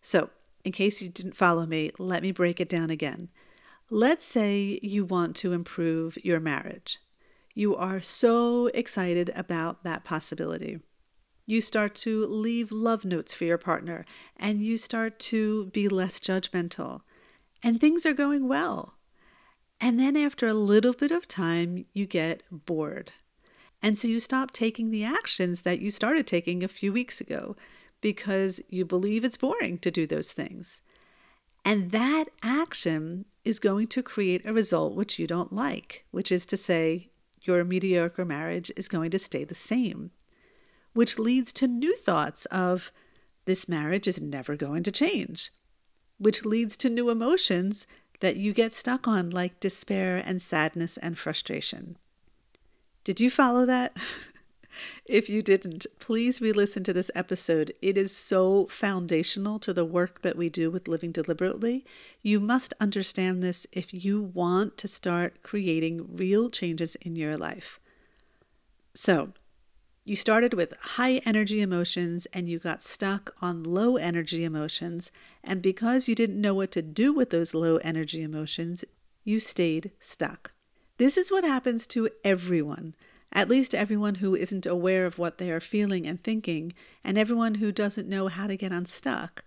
So, 0.00 0.30
in 0.64 0.72
case 0.72 1.00
you 1.00 1.08
didn't 1.08 1.36
follow 1.36 1.66
me, 1.66 1.90
let 1.98 2.22
me 2.22 2.32
break 2.32 2.60
it 2.60 2.68
down 2.68 2.90
again. 2.90 3.28
Let's 3.90 4.24
say 4.24 4.78
you 4.82 5.04
want 5.04 5.36
to 5.36 5.52
improve 5.52 6.16
your 6.22 6.40
marriage. 6.40 6.98
You 7.54 7.74
are 7.76 8.00
so 8.00 8.66
excited 8.68 9.30
about 9.34 9.82
that 9.84 10.04
possibility. 10.04 10.80
You 11.46 11.60
start 11.60 11.94
to 11.96 12.24
leave 12.26 12.70
love 12.70 13.04
notes 13.04 13.34
for 13.34 13.44
your 13.44 13.58
partner 13.58 14.04
and 14.36 14.64
you 14.64 14.76
start 14.76 15.18
to 15.18 15.66
be 15.66 15.88
less 15.88 16.20
judgmental, 16.20 17.00
and 17.62 17.80
things 17.80 18.06
are 18.06 18.12
going 18.12 18.46
well. 18.46 18.94
And 19.80 19.98
then, 19.98 20.16
after 20.16 20.46
a 20.46 20.54
little 20.54 20.92
bit 20.92 21.10
of 21.10 21.26
time, 21.26 21.84
you 21.92 22.06
get 22.06 22.42
bored. 22.50 23.12
And 23.82 23.98
so 23.98 24.08
you 24.08 24.20
stop 24.20 24.50
taking 24.50 24.90
the 24.90 25.04
actions 25.04 25.62
that 25.62 25.80
you 25.80 25.90
started 25.90 26.26
taking 26.26 26.62
a 26.62 26.68
few 26.68 26.92
weeks 26.92 27.20
ago 27.20 27.56
because 28.00 28.60
you 28.68 28.84
believe 28.84 29.24
it's 29.24 29.36
boring 29.36 29.78
to 29.78 29.90
do 29.90 30.06
those 30.06 30.32
things. 30.32 30.82
And 31.64 31.90
that 31.90 32.26
action 32.42 33.26
is 33.44 33.58
going 33.58 33.88
to 33.88 34.02
create 34.02 34.46
a 34.46 34.52
result 34.52 34.94
which 34.94 35.18
you 35.18 35.26
don't 35.26 35.52
like, 35.52 36.04
which 36.10 36.32
is 36.32 36.46
to 36.46 36.56
say, 36.56 37.10
your 37.42 37.64
mediocre 37.64 38.24
marriage 38.24 38.70
is 38.76 38.88
going 38.88 39.10
to 39.10 39.18
stay 39.18 39.44
the 39.44 39.54
same, 39.54 40.10
which 40.92 41.18
leads 41.18 41.52
to 41.52 41.66
new 41.66 41.94
thoughts 41.96 42.44
of, 42.46 42.92
this 43.46 43.68
marriage 43.68 44.06
is 44.06 44.20
never 44.20 44.56
going 44.56 44.82
to 44.82 44.92
change, 44.92 45.50
which 46.18 46.44
leads 46.44 46.76
to 46.76 46.90
new 46.90 47.08
emotions 47.08 47.86
that 48.20 48.36
you 48.36 48.52
get 48.52 48.72
stuck 48.72 49.08
on, 49.08 49.30
like 49.30 49.60
despair 49.60 50.18
and 50.18 50.42
sadness 50.42 50.98
and 50.98 51.18
frustration. 51.18 51.96
Did 53.02 53.20
you 53.20 53.30
follow 53.30 53.64
that? 53.66 53.96
if 55.04 55.30
you 55.30 55.42
didn't, 55.42 55.86
please 55.98 56.40
re 56.40 56.52
listen 56.52 56.84
to 56.84 56.92
this 56.92 57.10
episode. 57.14 57.72
It 57.80 57.96
is 57.96 58.14
so 58.14 58.66
foundational 58.66 59.58
to 59.60 59.72
the 59.72 59.84
work 59.84 60.20
that 60.22 60.36
we 60.36 60.48
do 60.48 60.70
with 60.70 60.88
Living 60.88 61.12
Deliberately. 61.12 61.84
You 62.22 62.40
must 62.40 62.74
understand 62.80 63.42
this 63.42 63.66
if 63.72 64.04
you 64.04 64.20
want 64.22 64.76
to 64.78 64.88
start 64.88 65.42
creating 65.42 66.16
real 66.16 66.50
changes 66.50 66.94
in 66.96 67.16
your 67.16 67.36
life. 67.36 67.80
So, 68.94 69.32
you 70.04 70.16
started 70.16 70.54
with 70.54 70.74
high 70.80 71.20
energy 71.24 71.60
emotions 71.60 72.26
and 72.32 72.48
you 72.48 72.58
got 72.58 72.82
stuck 72.82 73.34
on 73.40 73.62
low 73.62 73.96
energy 73.96 74.44
emotions. 74.44 75.12
And 75.44 75.62
because 75.62 76.08
you 76.08 76.14
didn't 76.14 76.40
know 76.40 76.54
what 76.54 76.72
to 76.72 76.82
do 76.82 77.12
with 77.12 77.30
those 77.30 77.54
low 77.54 77.76
energy 77.76 78.22
emotions, 78.22 78.84
you 79.24 79.38
stayed 79.38 79.92
stuck. 80.00 80.52
This 81.00 81.16
is 81.16 81.32
what 81.32 81.44
happens 81.44 81.86
to 81.86 82.10
everyone, 82.24 82.94
at 83.32 83.48
least 83.48 83.74
everyone 83.74 84.16
who 84.16 84.34
isn't 84.34 84.66
aware 84.66 85.06
of 85.06 85.18
what 85.18 85.38
they 85.38 85.50
are 85.50 85.58
feeling 85.58 86.06
and 86.06 86.22
thinking, 86.22 86.74
and 87.02 87.16
everyone 87.16 87.54
who 87.54 87.72
doesn't 87.72 88.06
know 88.06 88.28
how 88.28 88.46
to 88.46 88.54
get 88.54 88.70
unstuck. 88.70 89.42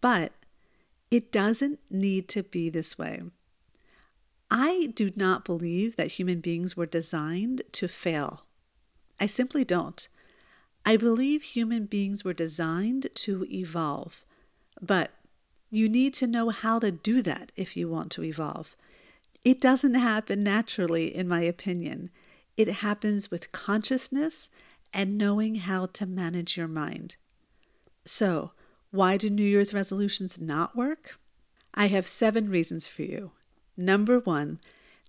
But 0.00 0.32
it 1.10 1.30
doesn't 1.30 1.80
need 1.90 2.28
to 2.28 2.42
be 2.42 2.70
this 2.70 2.96
way. 2.96 3.24
I 4.50 4.90
do 4.94 5.12
not 5.14 5.44
believe 5.44 5.96
that 5.96 6.12
human 6.12 6.40
beings 6.40 6.78
were 6.78 6.86
designed 6.86 7.60
to 7.72 7.88
fail. 7.88 8.46
I 9.20 9.26
simply 9.26 9.66
don't. 9.66 10.08
I 10.86 10.96
believe 10.96 11.42
human 11.42 11.84
beings 11.84 12.24
were 12.24 12.32
designed 12.32 13.08
to 13.16 13.44
evolve. 13.50 14.24
But 14.80 15.10
you 15.68 15.90
need 15.90 16.14
to 16.14 16.26
know 16.26 16.48
how 16.48 16.78
to 16.78 16.90
do 16.90 17.20
that 17.20 17.52
if 17.54 17.76
you 17.76 17.86
want 17.86 18.10
to 18.12 18.24
evolve. 18.24 18.74
It 19.46 19.60
doesn't 19.60 19.94
happen 19.94 20.42
naturally, 20.42 21.14
in 21.14 21.28
my 21.28 21.42
opinion. 21.42 22.10
It 22.56 22.66
happens 22.66 23.30
with 23.30 23.52
consciousness 23.52 24.50
and 24.92 25.16
knowing 25.16 25.54
how 25.54 25.86
to 25.86 26.04
manage 26.04 26.56
your 26.56 26.66
mind. 26.66 27.14
So, 28.04 28.50
why 28.90 29.16
do 29.16 29.30
New 29.30 29.44
Year's 29.44 29.72
resolutions 29.72 30.40
not 30.40 30.74
work? 30.74 31.20
I 31.74 31.86
have 31.86 32.08
seven 32.08 32.50
reasons 32.50 32.88
for 32.88 33.02
you. 33.02 33.30
Number 33.76 34.18
one, 34.18 34.58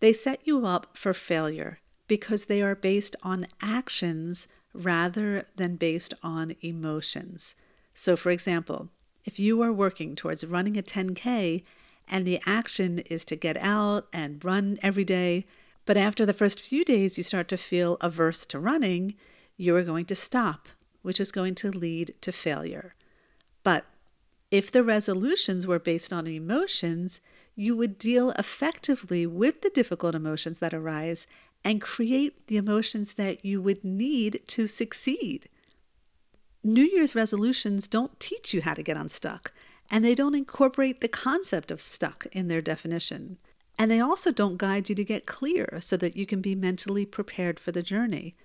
they 0.01 0.13
set 0.13 0.45
you 0.45 0.67
up 0.67 0.95
for 0.95 1.15
failure 1.15 1.79
because 2.07 2.45
they 2.45 2.61
are 2.61 2.75
based 2.75 3.15
on 3.23 3.47
actions 3.59 4.47
rather 4.71 5.45
than 5.55 5.77
based 5.77 6.13
on 6.21 6.53
emotions. 6.61 7.55
So, 7.95 8.15
for 8.15 8.29
example, 8.29 8.89
if 9.25 9.39
you 9.39 9.63
are 9.63 9.73
working 9.73 10.15
towards 10.15 10.45
running 10.45 10.77
a 10.77 10.83
10K 10.83 11.63
and 12.07 12.25
the 12.25 12.41
action 12.45 12.99
is 12.99 13.25
to 13.25 13.35
get 13.35 13.57
out 13.57 14.07
and 14.13 14.43
run 14.43 14.77
every 14.81 15.03
day. 15.03 15.45
But 15.85 15.97
after 15.97 16.25
the 16.25 16.33
first 16.33 16.61
few 16.61 16.83
days, 16.83 17.17
you 17.17 17.23
start 17.23 17.47
to 17.49 17.57
feel 17.57 17.97
averse 18.01 18.45
to 18.47 18.59
running, 18.59 19.15
you 19.57 19.75
are 19.75 19.83
going 19.83 20.05
to 20.05 20.15
stop, 20.15 20.69
which 21.01 21.19
is 21.19 21.31
going 21.31 21.55
to 21.55 21.71
lead 21.71 22.13
to 22.21 22.31
failure. 22.31 22.93
But 23.63 23.85
if 24.51 24.71
the 24.71 24.83
resolutions 24.83 25.67
were 25.67 25.79
based 25.79 26.13
on 26.13 26.27
emotions, 26.27 27.19
you 27.55 27.75
would 27.75 27.97
deal 27.97 28.31
effectively 28.31 29.25
with 29.25 29.61
the 29.61 29.69
difficult 29.69 30.15
emotions 30.15 30.59
that 30.59 30.73
arise 30.73 31.27
and 31.63 31.81
create 31.81 32.47
the 32.47 32.57
emotions 32.57 33.13
that 33.13 33.43
you 33.43 33.61
would 33.61 33.83
need 33.83 34.41
to 34.47 34.67
succeed. 34.67 35.49
New 36.63 36.83
Year's 36.83 37.15
resolutions 37.15 37.87
don't 37.87 38.19
teach 38.19 38.53
you 38.53 38.61
how 38.61 38.73
to 38.73 38.83
get 38.83 38.97
unstuck 38.97 39.51
and 39.89 40.03
they 40.03 40.15
don't 40.15 40.35
incorporate 40.35 41.01
the 41.01 41.07
concept 41.07 41.71
of 41.71 41.81
stuck 41.81 42.25
in 42.31 42.47
their 42.47 42.61
definition. 42.61 43.37
And 43.79 43.91
they 43.91 43.99
also 43.99 44.31
don't 44.31 44.57
guide 44.57 44.89
you 44.89 44.95
to 44.95 45.03
get 45.03 45.25
clear 45.25 45.77
so 45.81 45.97
that 45.97 46.17
you 46.17 46.25
can 46.25 46.41
be 46.41 46.55
mentally 46.55 47.05
prepared 47.05 47.59
for 47.59 47.71
the 47.71 47.83
journey. 47.83 48.35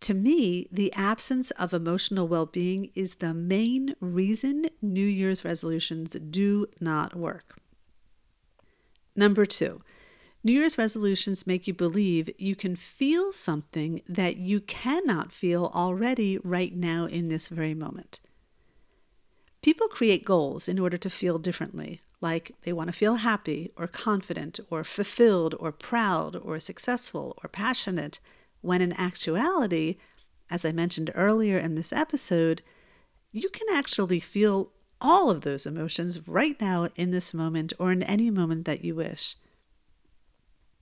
To 0.00 0.14
me, 0.14 0.68
the 0.70 0.92
absence 0.94 1.50
of 1.52 1.72
emotional 1.72 2.28
well 2.28 2.46
being 2.46 2.90
is 2.94 3.16
the 3.16 3.34
main 3.34 3.94
reason 4.00 4.66
New 4.82 5.06
Year's 5.06 5.44
resolutions 5.44 6.12
do 6.12 6.66
not 6.80 7.14
work. 7.14 7.58
Number 9.16 9.46
two, 9.46 9.80
New 10.42 10.52
Year's 10.52 10.76
resolutions 10.76 11.46
make 11.46 11.66
you 11.66 11.72
believe 11.72 12.28
you 12.36 12.54
can 12.54 12.76
feel 12.76 13.32
something 13.32 14.02
that 14.06 14.36
you 14.36 14.60
cannot 14.60 15.32
feel 15.32 15.70
already 15.74 16.38
right 16.44 16.74
now 16.74 17.06
in 17.06 17.28
this 17.28 17.48
very 17.48 17.72
moment. 17.72 18.20
People 19.64 19.88
create 19.88 20.26
goals 20.26 20.68
in 20.68 20.78
order 20.78 20.98
to 20.98 21.08
feel 21.08 21.38
differently, 21.38 22.02
like 22.20 22.54
they 22.64 22.72
want 22.74 22.88
to 22.88 22.98
feel 22.98 23.14
happy 23.14 23.72
or 23.78 23.86
confident 23.86 24.60
or 24.68 24.84
fulfilled 24.84 25.54
or 25.58 25.72
proud 25.72 26.36
or 26.36 26.60
successful 26.60 27.34
or 27.42 27.48
passionate, 27.48 28.20
when 28.60 28.82
in 28.82 28.92
actuality, 28.92 29.96
as 30.50 30.66
I 30.66 30.72
mentioned 30.72 31.10
earlier 31.14 31.56
in 31.56 31.76
this 31.76 31.94
episode, 31.94 32.60
you 33.32 33.48
can 33.48 33.66
actually 33.74 34.20
feel 34.20 34.70
all 35.00 35.30
of 35.30 35.40
those 35.40 35.64
emotions 35.64 36.28
right 36.28 36.60
now 36.60 36.90
in 36.94 37.10
this 37.10 37.32
moment 37.32 37.72
or 37.78 37.90
in 37.90 38.02
any 38.02 38.30
moment 38.30 38.66
that 38.66 38.84
you 38.84 38.94
wish. 38.94 39.34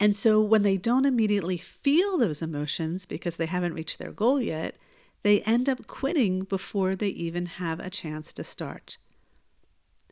And 0.01 0.17
so 0.17 0.43
when 0.43 0.65
they 0.65 0.77
don't 0.77 1.07
immediately 1.07 1.57
feel 1.57 2.19
those 2.19 2.43
emotions 2.43 3.07
because 3.07 3.37
they 3.37 3.47
haven't 3.47 3.75
reached 3.75 4.01
their 4.01 4.11
goal 4.11 4.43
yet, 4.43 4.77
they 5.23 5.41
end 5.43 5.69
up 5.69 5.87
quitting 5.87 6.45
before 6.45 6.97
they 6.97 7.09
even 7.09 7.47
have 7.47 7.81
a 7.81 7.91
chance 7.91 8.33
to 8.33 8.45
start. 8.45 8.99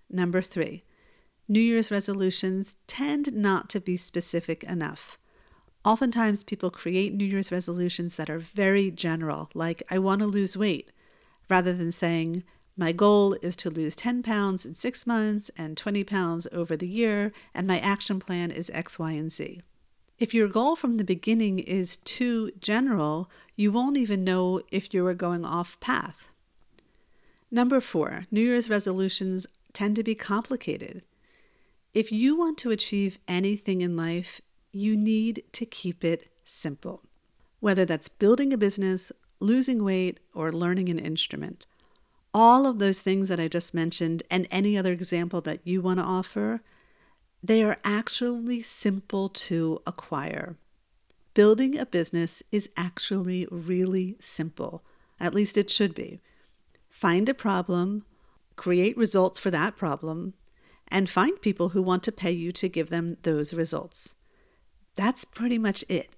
Number 0.08 0.42
three, 0.42 0.84
New 1.48 1.60
Year's 1.60 1.90
resolutions 1.90 2.76
tend 2.86 3.32
not 3.32 3.68
to 3.70 3.80
be 3.80 3.96
specific 3.96 4.62
enough. 4.64 5.18
Oftentimes, 5.84 6.44
people 6.44 6.70
create 6.70 7.14
New 7.14 7.24
Year's 7.24 7.50
resolutions 7.50 8.16
that 8.16 8.30
are 8.30 8.38
very 8.38 8.90
general, 8.90 9.50
like, 9.54 9.82
I 9.90 9.98
want 9.98 10.20
to 10.20 10.26
lose 10.26 10.56
weight, 10.56 10.92
rather 11.48 11.72
than 11.72 11.90
saying, 11.90 12.44
My 12.76 12.92
goal 12.92 13.34
is 13.42 13.56
to 13.56 13.70
lose 13.70 13.96
10 13.96 14.22
pounds 14.22 14.66
in 14.66 14.74
six 14.74 15.06
months 15.06 15.50
and 15.56 15.76
20 15.76 16.04
pounds 16.04 16.46
over 16.52 16.76
the 16.76 16.88
year, 16.88 17.32
and 17.54 17.66
my 17.66 17.80
action 17.80 18.20
plan 18.20 18.50
is 18.50 18.70
X, 18.74 18.98
Y, 18.98 19.12
and 19.12 19.32
Z. 19.32 19.62
If 20.20 20.34
your 20.34 20.48
goal 20.48 20.76
from 20.76 20.98
the 20.98 21.04
beginning 21.04 21.60
is 21.60 21.96
too 21.96 22.52
general, 22.60 23.30
you 23.56 23.72
won't 23.72 23.96
even 23.96 24.22
know 24.22 24.60
if 24.70 24.92
you 24.92 25.04
are 25.06 25.14
going 25.14 25.46
off 25.46 25.80
path. 25.80 26.28
Number 27.50 27.80
four, 27.80 28.26
New 28.30 28.42
Year's 28.42 28.68
resolutions 28.68 29.46
tend 29.72 29.96
to 29.96 30.02
be 30.02 30.14
complicated. 30.14 31.02
If 31.94 32.12
you 32.12 32.36
want 32.36 32.58
to 32.58 32.70
achieve 32.70 33.18
anything 33.26 33.80
in 33.80 33.96
life, 33.96 34.42
you 34.72 34.94
need 34.94 35.42
to 35.52 35.64
keep 35.64 36.04
it 36.04 36.30
simple. 36.44 37.00
Whether 37.60 37.86
that's 37.86 38.08
building 38.08 38.52
a 38.52 38.58
business, 38.58 39.10
losing 39.40 39.82
weight, 39.82 40.20
or 40.34 40.52
learning 40.52 40.90
an 40.90 40.98
instrument. 40.98 41.64
All 42.34 42.66
of 42.66 42.78
those 42.78 43.00
things 43.00 43.30
that 43.30 43.40
I 43.40 43.48
just 43.48 43.72
mentioned, 43.72 44.22
and 44.30 44.46
any 44.50 44.76
other 44.76 44.92
example 44.92 45.40
that 45.40 45.60
you 45.64 45.80
want 45.80 45.98
to 45.98 46.04
offer, 46.04 46.60
they 47.42 47.62
are 47.62 47.78
actually 47.84 48.62
simple 48.62 49.28
to 49.28 49.80
acquire. 49.86 50.56
Building 51.32 51.78
a 51.78 51.86
business 51.86 52.42
is 52.50 52.68
actually 52.76 53.46
really 53.50 54.16
simple. 54.20 54.82
At 55.18 55.34
least 55.34 55.56
it 55.56 55.70
should 55.70 55.94
be. 55.94 56.20
Find 56.88 57.28
a 57.28 57.34
problem, 57.34 58.04
create 58.56 58.96
results 58.96 59.38
for 59.38 59.50
that 59.50 59.76
problem, 59.76 60.34
and 60.88 61.08
find 61.08 61.40
people 61.40 61.70
who 61.70 61.82
want 61.82 62.02
to 62.02 62.12
pay 62.12 62.32
you 62.32 62.52
to 62.52 62.68
give 62.68 62.90
them 62.90 63.16
those 63.22 63.54
results. 63.54 64.16
That's 64.96 65.24
pretty 65.24 65.56
much 65.56 65.84
it. 65.88 66.16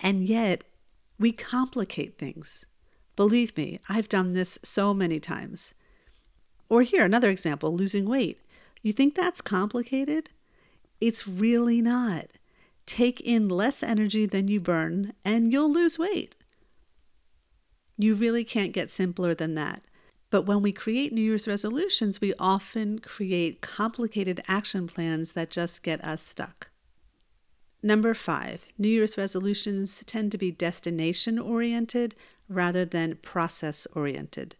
And 0.00 0.26
yet, 0.26 0.64
we 1.18 1.32
complicate 1.32 2.16
things. 2.16 2.64
Believe 3.16 3.56
me, 3.56 3.80
I've 3.88 4.08
done 4.08 4.32
this 4.32 4.58
so 4.62 4.94
many 4.94 5.18
times. 5.18 5.74
Or 6.68 6.82
here, 6.82 7.04
another 7.04 7.30
example 7.30 7.74
losing 7.74 8.06
weight. 8.06 8.40
You 8.82 8.92
think 8.92 9.14
that's 9.14 9.40
complicated? 9.40 10.30
It's 11.00 11.28
really 11.28 11.82
not. 11.82 12.26
Take 12.86 13.20
in 13.20 13.48
less 13.48 13.82
energy 13.82 14.26
than 14.26 14.48
you 14.48 14.60
burn, 14.60 15.12
and 15.24 15.52
you'll 15.52 15.72
lose 15.72 15.98
weight. 15.98 16.34
You 17.98 18.14
really 18.14 18.44
can't 18.44 18.72
get 18.72 18.90
simpler 18.90 19.34
than 19.34 19.54
that. 19.54 19.82
But 20.30 20.42
when 20.42 20.60
we 20.60 20.72
create 20.72 21.12
New 21.12 21.22
Year's 21.22 21.48
resolutions, 21.48 22.20
we 22.20 22.34
often 22.38 22.98
create 22.98 23.60
complicated 23.60 24.40
action 24.48 24.86
plans 24.86 25.32
that 25.32 25.50
just 25.50 25.82
get 25.82 26.04
us 26.04 26.22
stuck. 26.22 26.70
Number 27.82 28.14
five, 28.14 28.64
New 28.76 28.88
Year's 28.88 29.16
resolutions 29.16 30.02
tend 30.04 30.32
to 30.32 30.38
be 30.38 30.50
destination 30.50 31.38
oriented 31.38 32.14
rather 32.48 32.84
than 32.84 33.16
process 33.16 33.86
oriented. 33.94 34.56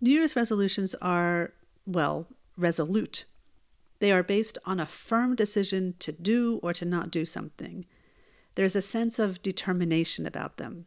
New 0.00 0.10
Year's 0.10 0.36
resolutions 0.36 0.94
are, 1.00 1.52
well, 1.86 2.26
resolute. 2.56 3.24
They 3.98 4.12
are 4.12 4.22
based 4.22 4.58
on 4.64 4.78
a 4.78 4.86
firm 4.86 5.34
decision 5.34 5.94
to 6.00 6.12
do 6.12 6.60
or 6.62 6.72
to 6.74 6.84
not 6.84 7.10
do 7.10 7.24
something. 7.24 7.86
There's 8.54 8.76
a 8.76 8.82
sense 8.82 9.18
of 9.18 9.42
determination 9.42 10.26
about 10.26 10.56
them. 10.56 10.86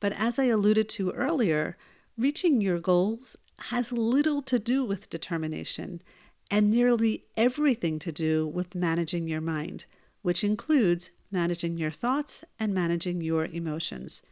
But 0.00 0.12
as 0.12 0.38
I 0.38 0.44
alluded 0.44 0.88
to 0.90 1.10
earlier, 1.12 1.76
reaching 2.16 2.60
your 2.60 2.78
goals 2.78 3.36
has 3.68 3.92
little 3.92 4.40
to 4.42 4.58
do 4.58 4.84
with 4.84 5.10
determination 5.10 6.02
and 6.50 6.70
nearly 6.70 7.24
everything 7.36 7.98
to 8.00 8.10
do 8.10 8.46
with 8.46 8.74
managing 8.74 9.28
your 9.28 9.40
mind, 9.40 9.84
which 10.22 10.42
includes 10.42 11.10
managing 11.30 11.78
your 11.78 11.90
thoughts 11.90 12.42
and 12.58 12.74
managing 12.74 13.20
your 13.20 13.44
emotions. 13.46 14.22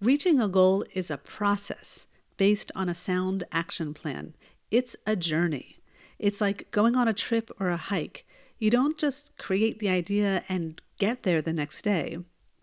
Reaching 0.00 0.40
a 0.40 0.48
goal 0.48 0.84
is 0.94 1.10
a 1.10 1.18
process 1.18 2.06
based 2.36 2.70
on 2.74 2.88
a 2.88 2.94
sound 2.94 3.44
action 3.50 3.94
plan. 3.94 4.34
It's 4.70 4.96
a 5.06 5.16
journey. 5.16 5.78
It's 6.18 6.40
like 6.40 6.70
going 6.70 6.96
on 6.96 7.08
a 7.08 7.12
trip 7.12 7.50
or 7.60 7.68
a 7.68 7.76
hike. 7.76 8.26
You 8.58 8.70
don't 8.70 8.96
just 8.98 9.36
create 9.36 9.78
the 9.78 9.88
idea 9.88 10.44
and 10.48 10.80
get 10.98 11.22
there 11.22 11.42
the 11.42 11.52
next 11.52 11.82
day, 11.82 12.18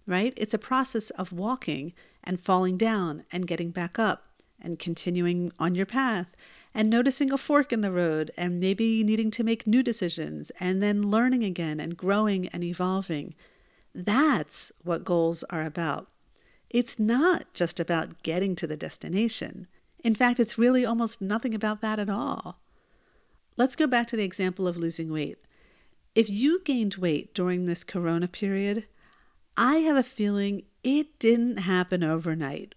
right? 0.07 0.33
It's 0.37 0.53
a 0.53 0.59
process 0.59 1.09
of 1.11 1.31
walking 1.31 1.93
and 2.23 2.41
falling 2.41 2.77
down 2.77 3.25
and 3.31 3.47
getting 3.47 3.71
back 3.71 3.99
up 3.99 4.25
and 4.59 4.79
continuing 4.79 5.51
on 5.59 5.75
your 5.75 5.85
path 5.85 6.27
and 6.73 6.89
noticing 6.89 7.31
a 7.31 7.37
fork 7.37 7.71
in 7.71 7.81
the 7.81 7.91
road 7.91 8.31
and 8.35 8.59
maybe 8.59 9.03
needing 9.03 9.29
to 9.29 9.43
make 9.43 9.67
new 9.67 9.83
decisions 9.83 10.51
and 10.59 10.81
then 10.81 11.11
learning 11.11 11.43
again 11.43 11.79
and 11.79 11.97
growing 11.97 12.47
and 12.47 12.63
evolving. 12.63 13.35
That's 13.93 14.71
what 14.83 15.03
goals 15.03 15.43
are 15.51 15.61
about. 15.61 16.07
It's 16.71 16.97
not 16.97 17.53
just 17.53 17.79
about 17.79 18.23
getting 18.23 18.55
to 18.55 18.65
the 18.65 18.77
destination. 18.77 19.67
In 20.03 20.15
fact, 20.15 20.39
it's 20.39 20.57
really 20.57 20.83
almost 20.83 21.21
nothing 21.21 21.53
about 21.53 21.81
that 21.81 21.99
at 21.99 22.09
all. 22.09 22.59
Let's 23.55 23.75
go 23.75 23.87
back 23.87 24.07
to 24.07 24.17
the 24.17 24.23
example 24.23 24.67
of 24.67 24.77
losing 24.77 25.11
weight. 25.11 25.37
If 26.15 26.29
you 26.29 26.61
gained 26.63 26.95
weight 26.95 27.33
during 27.33 27.65
this 27.65 27.83
corona 27.83 28.27
period, 28.27 28.87
I 29.55 29.77
have 29.77 29.97
a 29.97 30.03
feeling 30.03 30.63
it 30.83 31.19
didn't 31.19 31.57
happen 31.57 32.03
overnight. 32.03 32.75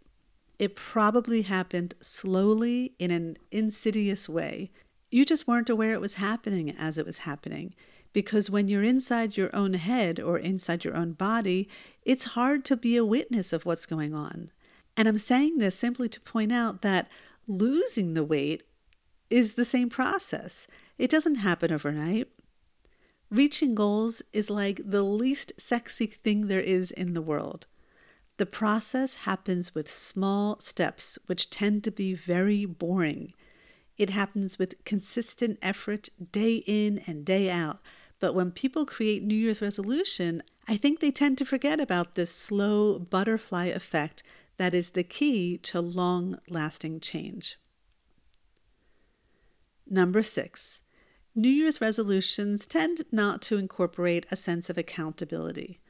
It 0.58 0.76
probably 0.76 1.42
happened 1.42 1.94
slowly 2.00 2.94
in 2.98 3.10
an 3.10 3.36
insidious 3.50 4.28
way. 4.28 4.70
You 5.10 5.24
just 5.24 5.46
weren't 5.46 5.70
aware 5.70 5.92
it 5.92 6.00
was 6.00 6.14
happening 6.14 6.70
as 6.70 6.98
it 6.98 7.06
was 7.06 7.18
happening. 7.18 7.74
Because 8.12 8.48
when 8.48 8.68
you're 8.68 8.82
inside 8.82 9.36
your 9.36 9.54
own 9.54 9.74
head 9.74 10.18
or 10.18 10.38
inside 10.38 10.84
your 10.84 10.96
own 10.96 11.12
body, 11.12 11.68
it's 12.02 12.24
hard 12.24 12.64
to 12.66 12.76
be 12.76 12.96
a 12.96 13.04
witness 13.04 13.52
of 13.52 13.66
what's 13.66 13.84
going 13.84 14.14
on. 14.14 14.50
And 14.96 15.06
I'm 15.06 15.18
saying 15.18 15.58
this 15.58 15.76
simply 15.76 16.08
to 16.08 16.20
point 16.22 16.52
out 16.52 16.80
that 16.80 17.08
losing 17.46 18.14
the 18.14 18.24
weight 18.24 18.62
is 19.30 19.54
the 19.54 19.64
same 19.64 19.88
process. 19.88 20.66
It 20.98 21.10
doesn't 21.10 21.36
happen 21.36 21.72
overnight. 21.72 22.28
Reaching 23.30 23.74
goals 23.74 24.22
is 24.32 24.50
like 24.50 24.80
the 24.84 25.02
least 25.02 25.52
sexy 25.58 26.06
thing 26.06 26.46
there 26.46 26.60
is 26.60 26.90
in 26.90 27.12
the 27.12 27.22
world. 27.22 27.66
The 28.36 28.46
process 28.46 29.14
happens 29.14 29.74
with 29.74 29.90
small 29.90 30.60
steps, 30.60 31.18
which 31.26 31.50
tend 31.50 31.82
to 31.84 31.90
be 31.90 32.14
very 32.14 32.66
boring. 32.66 33.32
It 33.96 34.10
happens 34.10 34.58
with 34.58 34.84
consistent 34.84 35.58
effort 35.62 36.10
day 36.30 36.62
in 36.66 37.02
and 37.06 37.24
day 37.24 37.50
out. 37.50 37.80
But 38.20 38.34
when 38.34 38.50
people 38.50 38.86
create 38.86 39.22
New 39.22 39.34
Year's 39.34 39.62
resolution, 39.62 40.42
I 40.68 40.76
think 40.76 41.00
they 41.00 41.10
tend 41.10 41.38
to 41.38 41.44
forget 41.44 41.80
about 41.80 42.14
this 42.14 42.30
slow 42.30 42.98
butterfly 42.98 43.66
effect 43.66 44.22
that 44.56 44.74
is 44.74 44.90
the 44.90 45.04
key 45.04 45.58
to 45.58 45.80
long 45.80 46.38
lasting 46.48 47.00
change. 47.00 47.56
Number 49.88 50.22
six, 50.22 50.80
New 51.34 51.48
Year's 51.48 51.80
resolutions 51.80 52.66
tend 52.66 53.04
not 53.12 53.40
to 53.42 53.56
incorporate 53.56 54.26
a 54.30 54.36
sense 54.36 54.68
of 54.68 54.78
accountability. 54.78 55.80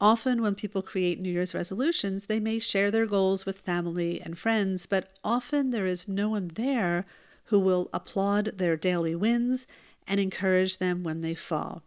Often, 0.00 0.42
when 0.42 0.54
people 0.54 0.82
create 0.82 1.20
New 1.20 1.30
Year's 1.30 1.54
resolutions, 1.54 2.26
they 2.26 2.40
may 2.40 2.58
share 2.58 2.90
their 2.90 3.06
goals 3.06 3.46
with 3.46 3.60
family 3.60 4.20
and 4.20 4.38
friends, 4.38 4.86
but 4.86 5.12
often 5.22 5.70
there 5.70 5.86
is 5.86 6.08
no 6.08 6.30
one 6.30 6.52
there 6.54 7.04
who 7.44 7.58
will 7.60 7.88
applaud 7.92 8.58
their 8.58 8.76
daily 8.76 9.14
wins 9.14 9.66
and 10.06 10.18
encourage 10.18 10.78
them 10.78 11.02
when 11.04 11.20
they 11.20 11.34
fall. 11.34 11.82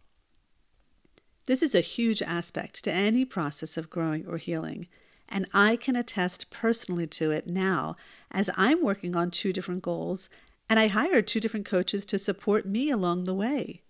This 1.47 1.63
is 1.63 1.73
a 1.73 1.81
huge 1.81 2.21
aspect 2.21 2.83
to 2.83 2.93
any 2.93 3.25
process 3.25 3.77
of 3.77 3.89
growing 3.89 4.25
or 4.27 4.37
healing, 4.37 4.87
and 5.27 5.47
I 5.53 5.75
can 5.75 5.95
attest 5.95 6.49
personally 6.49 7.07
to 7.07 7.31
it 7.31 7.47
now 7.47 7.95
as 8.29 8.49
I'm 8.55 8.83
working 8.83 9.15
on 9.15 9.31
two 9.31 9.51
different 9.51 9.81
goals 9.81 10.29
and 10.71 10.79
I 10.79 10.87
hired 10.87 11.27
two 11.27 11.41
different 11.41 11.65
coaches 11.65 12.05
to 12.05 12.17
support 12.17 12.65
me 12.65 12.89
along 12.89 13.25
the 13.25 13.33
way. 13.33 13.81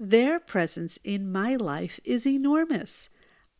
Their 0.00 0.40
presence 0.40 0.98
in 1.04 1.30
my 1.30 1.54
life 1.54 2.00
is 2.02 2.26
enormous. 2.26 3.10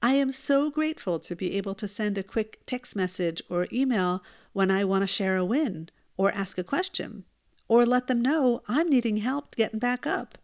I 0.01 0.15
am 0.15 0.33
so 0.33 0.71
grateful 0.71 1.21
to 1.21 1.37
be 1.37 1.59
able 1.59 1.75
to 1.75 1.87
send 1.87 2.17
a 2.17 2.23
quick 2.23 2.61
text 2.65 2.97
message 2.97 3.43
or 3.51 3.69
email 3.71 4.25
when 4.55 4.71
I 4.71 4.83
want 4.83 5.03
to 5.03 5.07
share 5.07 5.37
a 5.37 5.45
win 5.45 5.91
or 6.17 6.33
ask 6.33 6.57
a 6.57 6.65
question 6.65 7.25
or 7.69 7.85
let 7.85 8.07
them 8.07 8.23
know 8.23 8.63
I'm 8.67 8.89
needing 8.89 9.19
help 9.19 9.57
getting 9.57 9.79
back 9.79 10.07
up. 10.07 10.39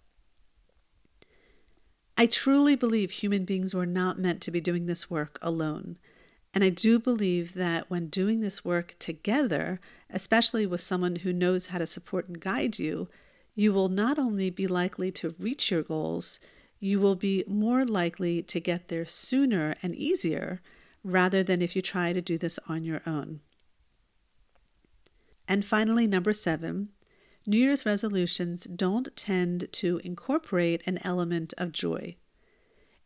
I 2.18 2.26
truly 2.26 2.76
believe 2.76 3.12
human 3.12 3.46
beings 3.46 3.74
were 3.74 3.87
not 3.87 4.18
meant 4.18 4.42
to 4.42 4.50
be 4.50 4.61
doing 4.61 4.85
this 4.85 5.09
work 5.09 5.38
alone. 5.40 5.96
And 6.52 6.62
I 6.62 6.68
do 6.68 6.98
believe 6.98 7.54
that 7.54 7.88
when 7.88 8.09
doing 8.09 8.40
this 8.40 8.62
work 8.62 8.94
together, 8.98 9.80
especially 10.12 10.66
with 10.66 10.81
someone 10.81 11.16
who 11.16 11.33
knows 11.33 11.66
how 11.66 11.79
to 11.79 11.87
support 11.87 12.29
and 12.29 12.40
guide 12.40 12.79
you, 12.79 13.09
you 13.55 13.73
will 13.73 13.88
not 13.88 14.18
only 14.18 14.51
be 14.51 14.66
likely 14.66 15.11
to 15.12 15.35
reach 15.38 15.70
your 15.70 15.83
goals, 15.83 16.38
you 16.79 16.99
will 16.99 17.16
be 17.16 17.44
more 17.46 17.85
likely 17.85 18.42
to 18.42 18.61
get 18.61 18.88
there 18.88 19.05
sooner 19.05 19.75
and 19.83 19.94
easier 19.94 20.61
rather 21.05 21.42
than 21.42 21.61
if 21.61 21.77
you 21.77 21.83
try 21.83 22.12
to 22.12 22.20
do 22.23 22.38
this 22.38 22.59
on 22.68 22.85
your 22.85 23.03
own. 23.07 23.40
And 25.46 25.64
finally, 25.64 26.07
number 26.07 26.33
seven, 26.33 26.90
New 27.46 27.59
Year's 27.59 27.85
resolutions 27.85 28.64
don't 28.64 29.14
tend 29.16 29.68
to 29.73 30.01
incorporate 30.05 30.83
an 30.87 30.99
element 31.03 31.53
of 31.59 31.73
joy. 31.73 32.16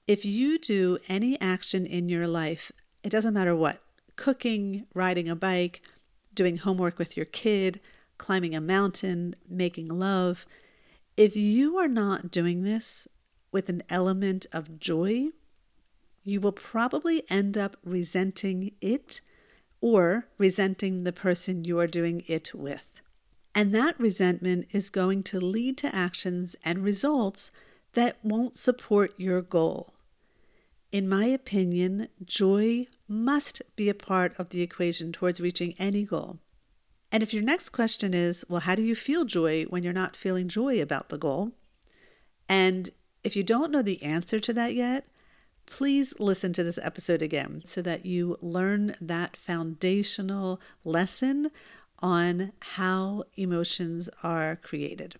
If 0.06 0.24
you 0.24 0.58
do 0.58 0.98
any 1.08 1.40
action 1.40 1.86
in 1.86 2.08
your 2.08 2.26
life, 2.26 2.70
it 3.02 3.10
doesn't 3.10 3.34
matter 3.34 3.56
what 3.56 3.80
cooking, 4.16 4.86
riding 4.94 5.28
a 5.28 5.34
bike, 5.34 5.82
doing 6.34 6.58
homework 6.58 6.98
with 6.98 7.16
your 7.16 7.26
kid, 7.26 7.80
climbing 8.18 8.54
a 8.54 8.60
mountain, 8.60 9.34
making 9.48 9.88
love, 9.88 10.46
if 11.16 11.36
you 11.36 11.78
are 11.78 11.88
not 11.88 12.30
doing 12.30 12.62
this 12.64 13.06
with 13.52 13.68
an 13.68 13.82
element 13.88 14.46
of 14.52 14.78
joy, 14.80 15.28
you 16.24 16.40
will 16.40 16.52
probably 16.52 17.22
end 17.30 17.56
up 17.56 17.76
resenting 17.84 18.72
it 18.80 19.20
or 19.80 20.28
resenting 20.38 21.04
the 21.04 21.12
person 21.12 21.64
you 21.64 21.78
are 21.78 21.86
doing 21.86 22.24
it 22.26 22.52
with. 22.54 23.00
And 23.54 23.72
that 23.74 23.98
resentment 24.00 24.66
is 24.72 24.90
going 24.90 25.22
to 25.24 25.38
lead 25.38 25.78
to 25.78 25.94
actions 25.94 26.56
and 26.64 26.82
results 26.82 27.52
that 27.92 28.16
won't 28.24 28.56
support 28.56 29.12
your 29.16 29.40
goal. 29.42 29.93
In 30.94 31.08
my 31.08 31.24
opinion, 31.24 32.06
joy 32.24 32.86
must 33.08 33.60
be 33.74 33.88
a 33.88 33.94
part 33.94 34.32
of 34.38 34.50
the 34.50 34.62
equation 34.62 35.10
towards 35.10 35.40
reaching 35.40 35.74
any 35.76 36.04
goal. 36.04 36.38
And 37.10 37.20
if 37.20 37.34
your 37.34 37.42
next 37.42 37.70
question 37.70 38.14
is, 38.14 38.44
well, 38.48 38.60
how 38.60 38.76
do 38.76 38.82
you 38.82 38.94
feel 38.94 39.24
joy 39.24 39.64
when 39.64 39.82
you're 39.82 39.92
not 39.92 40.14
feeling 40.14 40.46
joy 40.46 40.80
about 40.80 41.08
the 41.08 41.18
goal? 41.18 41.50
And 42.48 42.90
if 43.24 43.34
you 43.34 43.42
don't 43.42 43.72
know 43.72 43.82
the 43.82 44.04
answer 44.04 44.38
to 44.38 44.52
that 44.52 44.76
yet, 44.76 45.06
please 45.66 46.14
listen 46.20 46.52
to 46.52 46.62
this 46.62 46.78
episode 46.80 47.22
again 47.22 47.62
so 47.64 47.82
that 47.82 48.06
you 48.06 48.36
learn 48.40 48.94
that 49.00 49.36
foundational 49.36 50.60
lesson 50.84 51.50
on 51.98 52.52
how 52.60 53.24
emotions 53.34 54.08
are 54.22 54.54
created. 54.54 55.16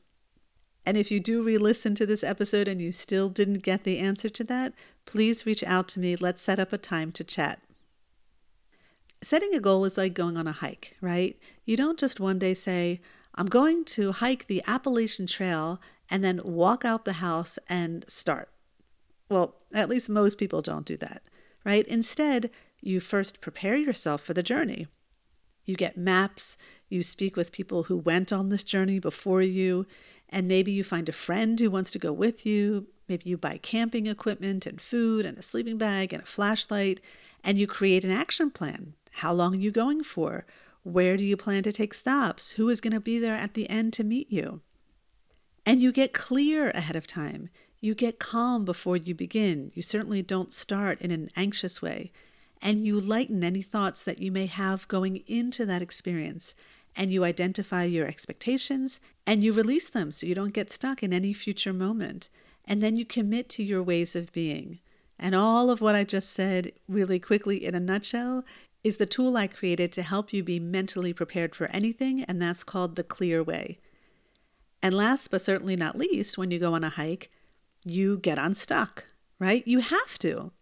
And 0.87 0.97
if 0.97 1.11
you 1.11 1.21
do 1.21 1.43
re 1.43 1.57
listen 1.57 1.95
to 1.95 2.07
this 2.07 2.23
episode 2.23 2.69
and 2.69 2.81
you 2.81 2.93
still 2.93 3.29
didn't 3.29 3.63
get 3.63 3.85
the 3.85 3.99
answer 3.99 4.29
to 4.29 4.45
that, 4.45 4.75
please 5.07 5.47
reach 5.47 5.65
out 5.65 5.89
to 5.89 6.01
me. 6.01 6.17
Let's 6.17 6.43
set 6.43 6.59
up 6.59 6.73
a 6.73 6.79
time 6.79 7.13
to 7.13 7.25
chat. 7.25 7.61
Setting 9.23 9.55
a 9.55 9.61
goal 9.61 9.85
is 9.87 9.97
like 9.97 10.13
going 10.13 10.37
on 10.37 10.47
a 10.47 10.53
hike, 10.53 10.97
right? 11.01 11.39
You 11.65 11.77
don't 11.77 11.99
just 11.99 12.21
one 12.21 12.39
day 12.39 12.53
say, 12.53 13.01
I'm 13.35 13.47
going 13.47 13.85
to 13.87 14.13
hike 14.13 14.47
the 14.47 14.63
Appalachian 14.67 15.27
Trail 15.27 15.81
and 16.11 16.23
then 16.23 16.41
walk 16.45 16.85
out 16.85 17.05
the 17.05 17.15
house 17.15 17.59
and 17.69 18.05
start. 18.07 18.51
Well, 19.31 19.57
at 19.73 19.89
least 19.89 20.11
most 20.11 20.37
people 20.37 20.61
don't 20.61 20.85
do 20.85 20.99
that, 20.99 21.23
right? 21.65 21.87
Instead, 21.89 22.51
you 22.81 23.01
first 23.01 23.41
prepare 23.41 23.77
yourself 23.77 24.21
for 24.21 24.35
the 24.35 24.43
journey. 24.43 24.87
You 25.65 25.77
get 25.77 25.97
maps, 25.97 26.59
you 26.91 27.03
speak 27.03 27.37
with 27.37 27.51
people 27.51 27.85
who 27.85 27.97
went 27.97 28.33
on 28.33 28.51
this 28.51 28.63
journey 28.63 28.99
before 28.99 29.41
you, 29.41 29.87
and 30.29 30.49
maybe 30.49 30.73
you 30.73 30.85
find 30.85 31.09
a 31.09 31.13
friend 31.13 31.59
who 31.59 31.71
wants 31.71 31.91
to 31.93 31.99
go 31.99 32.13
with 32.13 32.45
you. 32.45 32.89
Maybe 33.09 33.29
you 33.29 33.37
buy 33.37 33.59
camping 33.59 34.07
equipment 34.07 34.67
and 34.67 34.81
food 34.81 35.27
and 35.27 35.39
a 35.39 35.43
sleeping 35.43 35.79
bag 35.79 36.13
and 36.13 36.23
a 36.23 36.27
flashlight, 36.27 37.01
and 37.43 37.59
you 37.59 37.67
create 37.67 38.05
an 38.05 38.11
action 38.11 38.51
plan. 38.51 38.95
How 39.13 39.33
long 39.33 39.55
are 39.55 39.59
you 39.59 39.71
going 39.71 40.03
for? 40.03 40.47
Where 40.83 41.17
do 41.17 41.25
you 41.25 41.37
plan 41.37 41.63
to 41.65 41.73
take 41.73 41.95
stops? 41.95 42.53
Who 42.53 42.69
is 42.69 42.81
going 42.81 42.93
to 42.93 43.01
be 43.01 43.19
there 43.19 43.37
at 43.37 43.55
the 43.55 43.69
end 43.71 43.93
to 43.95 44.05
meet 44.05 44.31
you? 44.31 44.61
And 45.65 45.81
you 45.81 45.93
get 45.93 46.13
clear 46.13 46.71
ahead 46.71 46.97
of 46.97 47.07
time. 47.07 47.49
You 47.81 47.95
get 47.95 48.19
calm 48.19 48.65
before 48.65 48.97
you 48.97 49.15
begin. 49.15 49.71
You 49.75 49.83
certainly 49.83 50.23
don't 50.23 50.53
start 50.53 51.01
in 51.01 51.11
an 51.11 51.31
anxious 51.37 51.81
way. 51.81 52.13
And 52.61 52.87
you 52.87 52.99
lighten 52.99 53.45
any 53.45 53.63
thoughts 53.63 54.03
that 54.03 54.21
you 54.21 54.33
may 54.33 54.47
have 54.47 54.89
going 54.89 55.19
into 55.27 55.65
that 55.67 55.83
experience. 55.83 56.55
And 56.97 57.13
you 57.13 57.25
identify 57.25 57.85
your 57.85 58.07
expectations 58.07 59.01
and 59.27 59.43
you 59.43 59.53
release 59.53 59.89
them 59.89 60.13
so 60.13 60.27
you 60.27 60.35
don't 60.35 60.53
get 60.53 60.71
stuck 60.71 61.03
in 61.03 61.13
any 61.13 61.33
future 61.33 61.73
moment. 61.73 62.31
And 62.65 62.83
then 62.83 62.97
you 62.97 63.05
commit 63.05 63.49
to 63.51 63.63
your 63.63 63.83
ways 63.83 64.15
of 64.15 64.33
being. 64.33 64.79
And 65.19 65.35
all 65.35 65.71
of 65.71 65.81
what 65.81 65.95
I 65.95 66.05
just 66.05 66.31
said, 66.33 66.73
really 66.89 67.19
quickly 67.19 67.65
in 67.65 67.75
a 67.75 67.81
nutshell, 67.81 68.45
is 68.83 68.99
the 68.99 69.07
tool 69.07 69.37
I 69.37 69.47
created 69.47 69.93
to 69.93 70.03
help 70.03 70.33
you 70.33 70.43
be 70.43 70.61
mentally 70.61 71.13
prepared 71.13 71.55
for 71.55 71.67
anything, 71.69 72.23
and 72.25 72.41
that's 72.41 72.63
called 72.63 72.97
the 72.97 73.05
Clear 73.05 73.43
Way. 73.43 73.79
And 74.83 74.95
last 74.95 75.31
but 75.31 75.41
certainly 75.41 75.77
not 75.77 75.97
least, 75.97 76.37
when 76.37 76.51
you 76.51 76.59
go 76.59 76.75
on 76.75 76.85
a 76.85 76.91
hike, 76.91 77.31
you 77.87 78.19
get 78.19 78.39
unstuck, 78.39 79.05
right? 79.39 79.67
You 79.67 79.79
have 79.79 80.19
to. 80.19 80.53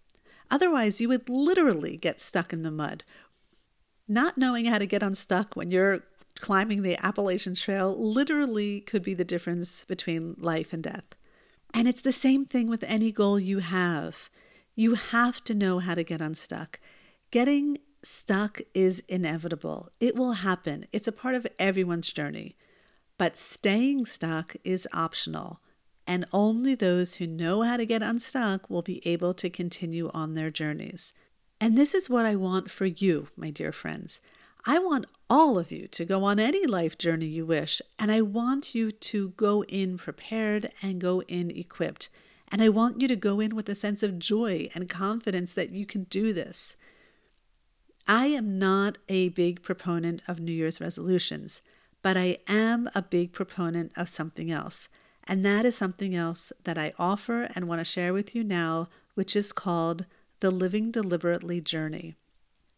Otherwise, 0.50 1.00
you 1.00 1.08
would 1.08 1.28
literally 1.28 1.96
get 1.96 2.20
stuck 2.20 2.52
in 2.52 2.62
the 2.62 2.70
mud. 2.70 3.02
Not 4.06 4.38
knowing 4.38 4.66
how 4.66 4.78
to 4.78 4.86
get 4.86 5.02
unstuck 5.02 5.56
when 5.56 5.70
you're 5.70 6.04
climbing 6.40 6.82
the 6.82 6.96
Appalachian 7.04 7.54
Trail 7.54 7.96
literally 7.96 8.80
could 8.80 9.02
be 9.02 9.14
the 9.14 9.24
difference 9.24 9.84
between 9.84 10.34
life 10.38 10.72
and 10.72 10.82
death. 10.82 11.16
And 11.74 11.88
it's 11.88 12.00
the 12.00 12.12
same 12.12 12.44
thing 12.44 12.68
with 12.68 12.84
any 12.84 13.12
goal 13.12 13.38
you 13.38 13.58
have. 13.58 14.30
You 14.74 14.94
have 14.94 15.42
to 15.44 15.54
know 15.54 15.78
how 15.78 15.94
to 15.94 16.04
get 16.04 16.20
unstuck. 16.20 16.80
Getting 17.30 17.78
stuck 18.02 18.60
is 18.74 19.02
inevitable, 19.08 19.88
it 20.00 20.16
will 20.16 20.32
happen. 20.32 20.86
It's 20.92 21.08
a 21.08 21.12
part 21.12 21.34
of 21.34 21.46
everyone's 21.58 22.10
journey. 22.12 22.56
But 23.18 23.36
staying 23.36 24.06
stuck 24.06 24.56
is 24.64 24.88
optional 24.92 25.60
and 26.06 26.26
only 26.32 26.74
those 26.74 27.16
who 27.16 27.26
know 27.26 27.62
how 27.62 27.76
to 27.76 27.86
get 27.86 28.02
unstuck 28.02 28.68
will 28.68 28.82
be 28.82 29.06
able 29.06 29.34
to 29.34 29.48
continue 29.48 30.10
on 30.12 30.34
their 30.34 30.50
journeys. 30.50 31.12
And 31.60 31.78
this 31.78 31.94
is 31.94 32.10
what 32.10 32.26
I 32.26 32.34
want 32.34 32.70
for 32.70 32.86
you, 32.86 33.28
my 33.36 33.50
dear 33.50 33.72
friends. 33.72 34.20
I 34.66 34.78
want 34.78 35.06
all 35.32 35.58
of 35.58 35.72
you 35.72 35.88
to 35.88 36.04
go 36.04 36.24
on 36.24 36.38
any 36.38 36.66
life 36.66 36.98
journey 36.98 37.24
you 37.24 37.46
wish, 37.46 37.80
and 37.98 38.12
I 38.12 38.20
want 38.20 38.74
you 38.74 38.92
to 38.92 39.30
go 39.30 39.64
in 39.64 39.96
prepared 39.96 40.70
and 40.82 41.00
go 41.00 41.22
in 41.22 41.50
equipped. 41.50 42.10
And 42.48 42.60
I 42.60 42.68
want 42.68 43.00
you 43.00 43.08
to 43.08 43.16
go 43.16 43.40
in 43.40 43.56
with 43.56 43.66
a 43.70 43.74
sense 43.74 44.02
of 44.02 44.18
joy 44.18 44.68
and 44.74 44.90
confidence 44.90 45.54
that 45.54 45.70
you 45.70 45.86
can 45.86 46.04
do 46.04 46.34
this. 46.34 46.76
I 48.06 48.26
am 48.26 48.58
not 48.58 48.98
a 49.08 49.30
big 49.30 49.62
proponent 49.62 50.20
of 50.28 50.38
New 50.38 50.52
Year's 50.52 50.82
resolutions, 50.82 51.62
but 52.02 52.14
I 52.14 52.36
am 52.46 52.90
a 52.94 53.00
big 53.00 53.32
proponent 53.32 53.92
of 53.96 54.10
something 54.10 54.50
else. 54.50 54.90
And 55.24 55.46
that 55.46 55.64
is 55.64 55.74
something 55.74 56.14
else 56.14 56.52
that 56.64 56.76
I 56.76 56.92
offer 56.98 57.48
and 57.54 57.66
want 57.66 57.78
to 57.78 57.86
share 57.86 58.12
with 58.12 58.34
you 58.34 58.44
now, 58.44 58.88
which 59.14 59.34
is 59.34 59.50
called 59.50 60.04
the 60.40 60.50
Living 60.50 60.90
Deliberately 60.90 61.62
Journey. 61.62 62.16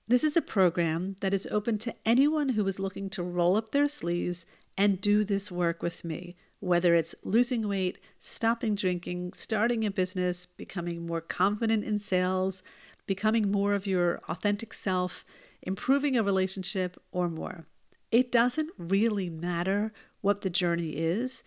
This 0.07 0.23
is 0.23 0.37
a 0.37 0.43
program 0.43 1.17
that 1.21 1.33
is 1.33 1.49
open 1.51 1.79
to 1.79 1.95
anyone 2.05 2.51
who 2.51 2.67
is 2.67 2.79
looking 2.79 3.09
to 3.11 3.23
roll 3.23 3.57
up 3.57 3.73
their 3.73 3.89
sleeves 3.89 4.45
and 4.77 5.01
do 5.01 5.25
this 5.25 5.51
work 5.51 5.83
with 5.83 6.05
me, 6.05 6.37
whether 6.61 6.95
it's 6.95 7.15
losing 7.25 7.67
weight, 7.67 7.99
stopping 8.19 8.75
drinking, 8.75 9.33
starting 9.33 9.83
a 9.83 9.91
business, 9.91 10.45
becoming 10.45 11.07
more 11.07 11.23
confident 11.23 11.85
in 11.85 11.99
sales, 11.99 12.63
becoming 13.07 13.51
more 13.51 13.73
of 13.73 13.87
your 13.87 14.21
authentic 14.29 14.75
self, 14.75 15.25
improving 15.63 16.19
a 16.19 16.23
relationship, 16.23 17.03
or 17.11 17.31
more. 17.31 17.67
It 18.11 18.31
doesn't 18.31 18.73
really 18.77 19.31
matter 19.31 19.91
what 20.21 20.43
the 20.43 20.51
journey 20.51 20.91
is. 20.91 21.43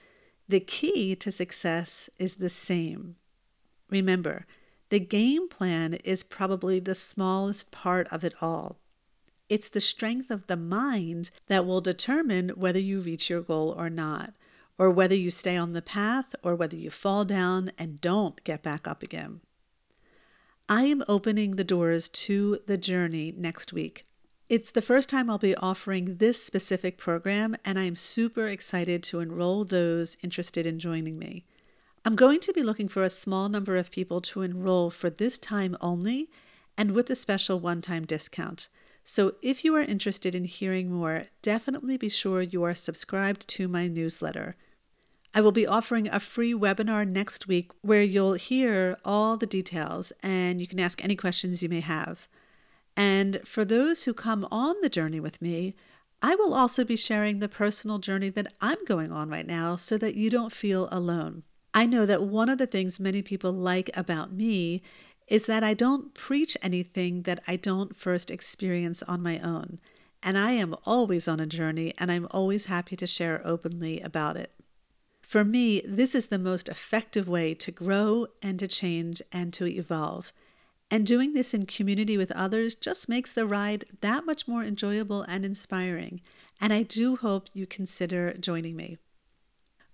The 0.50 0.62
key 0.62 1.16
to 1.18 1.32
success 1.32 2.10
is 2.18 2.36
the 2.36 2.50
same. 2.50 3.18
Remember, 3.92 4.48
the 4.90 5.00
game 5.00 5.50
plan 5.50 5.96
is 5.96 6.24
probably 6.24 6.80
the 6.80 6.96
smallest 6.96 7.72
part 7.72 8.08
of 8.10 8.24
it 8.24 8.34
all. 8.42 8.78
It's 9.50 9.70
the 9.70 9.82
strength 9.82 10.30
of 10.30 10.48
the 10.48 10.58
mind 10.58 11.32
that 11.48 11.66
will 11.66 11.82
determine 11.82 12.50
whether 12.50 12.80
you 12.80 13.00
reach 13.00 13.30
your 13.30 13.42
goal 13.42 13.74
or 13.78 13.90
not, 13.90 14.34
or 14.78 14.92
whether 14.92 15.16
you 15.16 15.32
stay 15.32 15.56
on 15.56 15.74
the 15.74 15.82
path 15.82 16.36
or 16.44 16.56
whether 16.56 16.76
you 16.76 16.90
fall 16.90 17.26
down 17.26 17.72
and 17.78 18.02
don't 18.02 18.44
get 18.44 18.62
back 18.62 18.88
up 18.88 19.02
again. 19.02 19.42
I 20.70 20.84
am 20.84 21.04
opening 21.08 21.52
the 21.52 21.64
doors 21.64 22.10
to 22.10 22.60
the 22.68 22.78
journey 22.78 23.34
next 23.36 23.72
week. 23.72 24.06
It's 24.50 24.72
the 24.72 24.82
first 24.82 25.10
time 25.10 25.30
I'll 25.30 25.38
be 25.38 25.56
offering 25.56 26.18
this 26.18 26.44
specific 26.44 26.98
program, 26.98 27.56
and 27.66 27.78
I'm 27.78 27.96
super 27.96 28.48
excited 28.48 29.04
to 29.04 29.20
enroll 29.20 29.66
those 29.66 30.16
interested 30.22 30.66
in 30.66 30.80
joining 30.80 31.18
me. 31.18 31.46
I'm 32.08 32.16
going 32.16 32.40
to 32.40 32.54
be 32.54 32.64
looking 32.64 32.88
for 32.88 33.04
a 33.04 33.10
small 33.10 33.50
number 33.50 33.76
of 33.76 33.92
people 33.92 34.22
to 34.22 34.42
enroll 34.42 34.90
for 34.90 35.10
this 35.10 35.38
time 35.38 35.76
only 35.82 36.30
and 36.78 36.94
with 36.94 37.10
a 37.10 37.18
special 37.18 37.60
one 37.60 37.82
time 37.82 38.06
discount. 38.06 38.70
So 39.04 39.36
if 39.42 39.66
you 39.66 39.76
are 39.76 39.82
interested 39.82 40.34
in 40.34 40.46
hearing 40.46 40.90
more, 40.90 41.26
definitely 41.42 41.98
be 41.98 42.08
sure 42.08 42.42
you 42.42 42.64
are 42.64 42.74
subscribed 42.74 43.46
to 43.50 43.68
my 43.68 43.90
newsletter. 43.90 44.56
I 45.34 45.42
will 45.42 45.52
be 45.52 45.68
offering 45.68 46.08
a 46.08 46.22
free 46.22 46.54
webinar 46.54 47.06
next 47.06 47.46
week 47.46 47.72
where 47.82 48.04
you'll 48.04 48.36
hear 48.36 48.96
all 49.04 49.36
the 49.36 49.46
details 49.46 50.14
and 50.24 50.62
you 50.62 50.68
can 50.68 50.80
ask 50.80 51.04
any 51.04 51.18
questions 51.18 51.62
you 51.62 51.68
may 51.68 51.82
have. 51.82 52.30
And 52.96 53.42
for 53.44 53.66
those 53.66 54.04
who 54.04 54.14
come 54.14 54.48
on 54.50 54.78
the 54.82 54.88
journey 54.88 55.20
with 55.20 55.42
me, 55.42 55.76
I 56.22 56.36
will 56.36 56.54
also 56.54 56.86
be 56.86 56.96
sharing 56.96 57.40
the 57.40 57.50
personal 57.50 58.00
journey 58.00 58.30
that 58.30 58.54
I'm 58.62 58.82
going 58.86 59.12
on 59.12 59.30
right 59.30 59.46
now 59.46 59.76
so 59.76 59.98
that 59.98 60.16
you 60.16 60.30
don't 60.30 60.54
feel 60.54 60.88
alone. 60.90 61.44
I 61.78 61.86
know 61.86 62.08
that 62.08 62.24
one 62.24 62.50
of 62.50 62.58
the 62.58 62.66
things 62.66 63.00
many 63.00 63.22
people 63.22 63.52
like 63.52 63.92
about 63.96 64.34
me 64.34 64.82
is 65.28 65.46
that 65.46 65.64
I 65.64 65.76
don't 65.76 66.16
preach 66.16 66.58
anything 66.64 67.22
that 67.22 67.40
I 67.48 67.56
don't 67.56 67.96
first 67.96 68.32
experience 68.32 69.04
on 69.04 69.22
my 69.22 69.38
own. 69.38 69.78
And 70.24 70.40
I 70.40 70.54
am 70.54 70.76
always 70.86 71.28
on 71.28 71.40
a 71.40 71.46
journey 71.46 71.94
and 72.00 72.12
I'm 72.12 72.28
always 72.32 72.66
happy 72.66 72.96
to 72.96 73.06
share 73.06 73.44
openly 73.46 74.00
about 74.00 74.38
it. 74.38 74.54
For 75.22 75.44
me, 75.44 75.84
this 75.86 76.16
is 76.16 76.28
the 76.28 76.40
most 76.40 76.68
effective 76.68 77.30
way 77.30 77.54
to 77.54 77.72
grow 77.72 78.26
and 78.42 78.58
to 78.58 78.68
change 78.68 79.22
and 79.32 79.54
to 79.54 79.68
evolve. 79.68 80.34
And 80.90 81.06
doing 81.06 81.36
this 81.36 81.54
in 81.54 81.68
community 81.68 82.18
with 82.18 82.32
others 82.32 82.74
just 82.74 83.08
makes 83.08 83.32
the 83.32 83.46
ride 83.46 83.86
that 84.02 84.26
much 84.26 84.48
more 84.48 84.64
enjoyable 84.64 85.22
and 85.22 85.46
inspiring. 85.46 86.22
And 86.60 86.74
I 86.74 86.82
do 86.82 87.18
hope 87.18 87.50
you 87.54 87.68
consider 87.68 88.34
joining 88.34 88.76
me. 88.76 88.98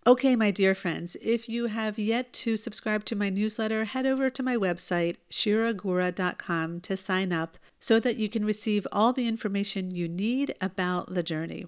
Okay, 0.06 0.36
my 0.36 0.52
dear 0.52 0.76
friends, 0.76 1.16
if 1.22 1.48
you 1.48 1.68
have 1.68 1.98
yet 1.98 2.34
to 2.34 2.58
subscribe 2.58 3.06
to 3.06 3.16
my 3.16 3.30
newsletter, 3.30 3.86
head 3.86 4.06
over 4.06 4.30
to 4.30 4.44
my 4.44 4.58
website, 4.58 5.16
shiragura.com, 5.32 6.82
to 6.82 6.98
sign 6.98 7.32
up 7.32 7.58
so 7.80 8.02
that 8.02 8.18
you 8.18 8.28
can 8.28 8.44
receive 8.44 8.86
all 8.92 9.14
the 9.14 9.30
information 9.30 9.96
you 9.96 10.10
need 10.10 10.56
about 10.60 11.14
the 11.14 11.24
journey. 11.24 11.68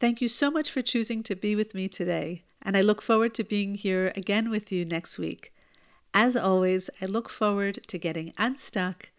Thank 0.00 0.20
you 0.20 0.28
so 0.28 0.50
much 0.50 0.72
for 0.72 0.82
choosing 0.82 1.22
to 1.22 1.36
be 1.36 1.54
with 1.54 1.72
me 1.72 1.86
today, 1.86 2.42
and 2.60 2.76
I 2.76 2.80
look 2.80 3.00
forward 3.00 3.32
to 3.34 3.44
being 3.44 3.76
here 3.76 4.12
again 4.16 4.50
with 4.50 4.72
you 4.72 4.84
next 4.84 5.16
week. 5.16 5.54
As 6.12 6.36
always, 6.36 6.90
I 7.00 7.06
look 7.06 7.28
forward 7.28 7.78
to 7.86 7.96
getting 7.96 8.32
unstuck, 8.38 9.12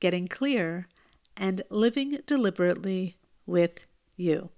getting 0.00 0.26
clear, 0.26 0.88
and 1.36 1.62
living 1.70 2.18
deliberately 2.26 3.18
with 3.46 3.86
you. 4.16 4.50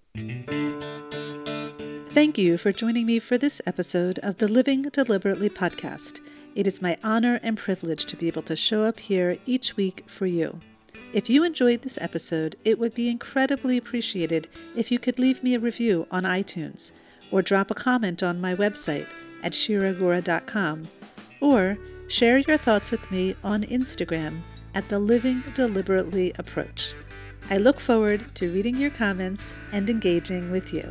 Thank 2.18 2.36
you 2.36 2.58
for 2.58 2.72
joining 2.72 3.06
me 3.06 3.20
for 3.20 3.38
this 3.38 3.62
episode 3.64 4.18
of 4.24 4.38
the 4.38 4.48
Living 4.48 4.82
Deliberately 4.82 5.48
podcast. 5.48 6.20
It 6.56 6.66
is 6.66 6.82
my 6.82 6.98
honor 7.04 7.38
and 7.44 7.56
privilege 7.56 8.06
to 8.06 8.16
be 8.16 8.26
able 8.26 8.42
to 8.42 8.56
show 8.56 8.82
up 8.82 8.98
here 8.98 9.38
each 9.46 9.76
week 9.76 10.02
for 10.08 10.26
you. 10.26 10.58
If 11.12 11.30
you 11.30 11.44
enjoyed 11.44 11.82
this 11.82 11.96
episode, 12.00 12.56
it 12.64 12.76
would 12.76 12.92
be 12.92 13.08
incredibly 13.08 13.76
appreciated 13.76 14.48
if 14.74 14.90
you 14.90 14.98
could 14.98 15.20
leave 15.20 15.44
me 15.44 15.54
a 15.54 15.60
review 15.60 16.08
on 16.10 16.24
iTunes 16.24 16.90
or 17.30 17.40
drop 17.40 17.70
a 17.70 17.76
comment 17.76 18.20
on 18.24 18.40
my 18.40 18.52
website 18.52 19.06
at 19.44 19.52
shiragura.com 19.52 20.88
or 21.40 21.78
share 22.08 22.38
your 22.38 22.58
thoughts 22.58 22.90
with 22.90 23.08
me 23.12 23.36
on 23.44 23.62
Instagram 23.62 24.40
at 24.74 24.88
the 24.88 24.98
Living 24.98 25.44
Deliberately 25.54 26.32
Approach. 26.36 26.94
I 27.48 27.58
look 27.58 27.78
forward 27.78 28.34
to 28.34 28.52
reading 28.52 28.76
your 28.76 28.90
comments 28.90 29.54
and 29.70 29.88
engaging 29.88 30.50
with 30.50 30.74
you. 30.74 30.82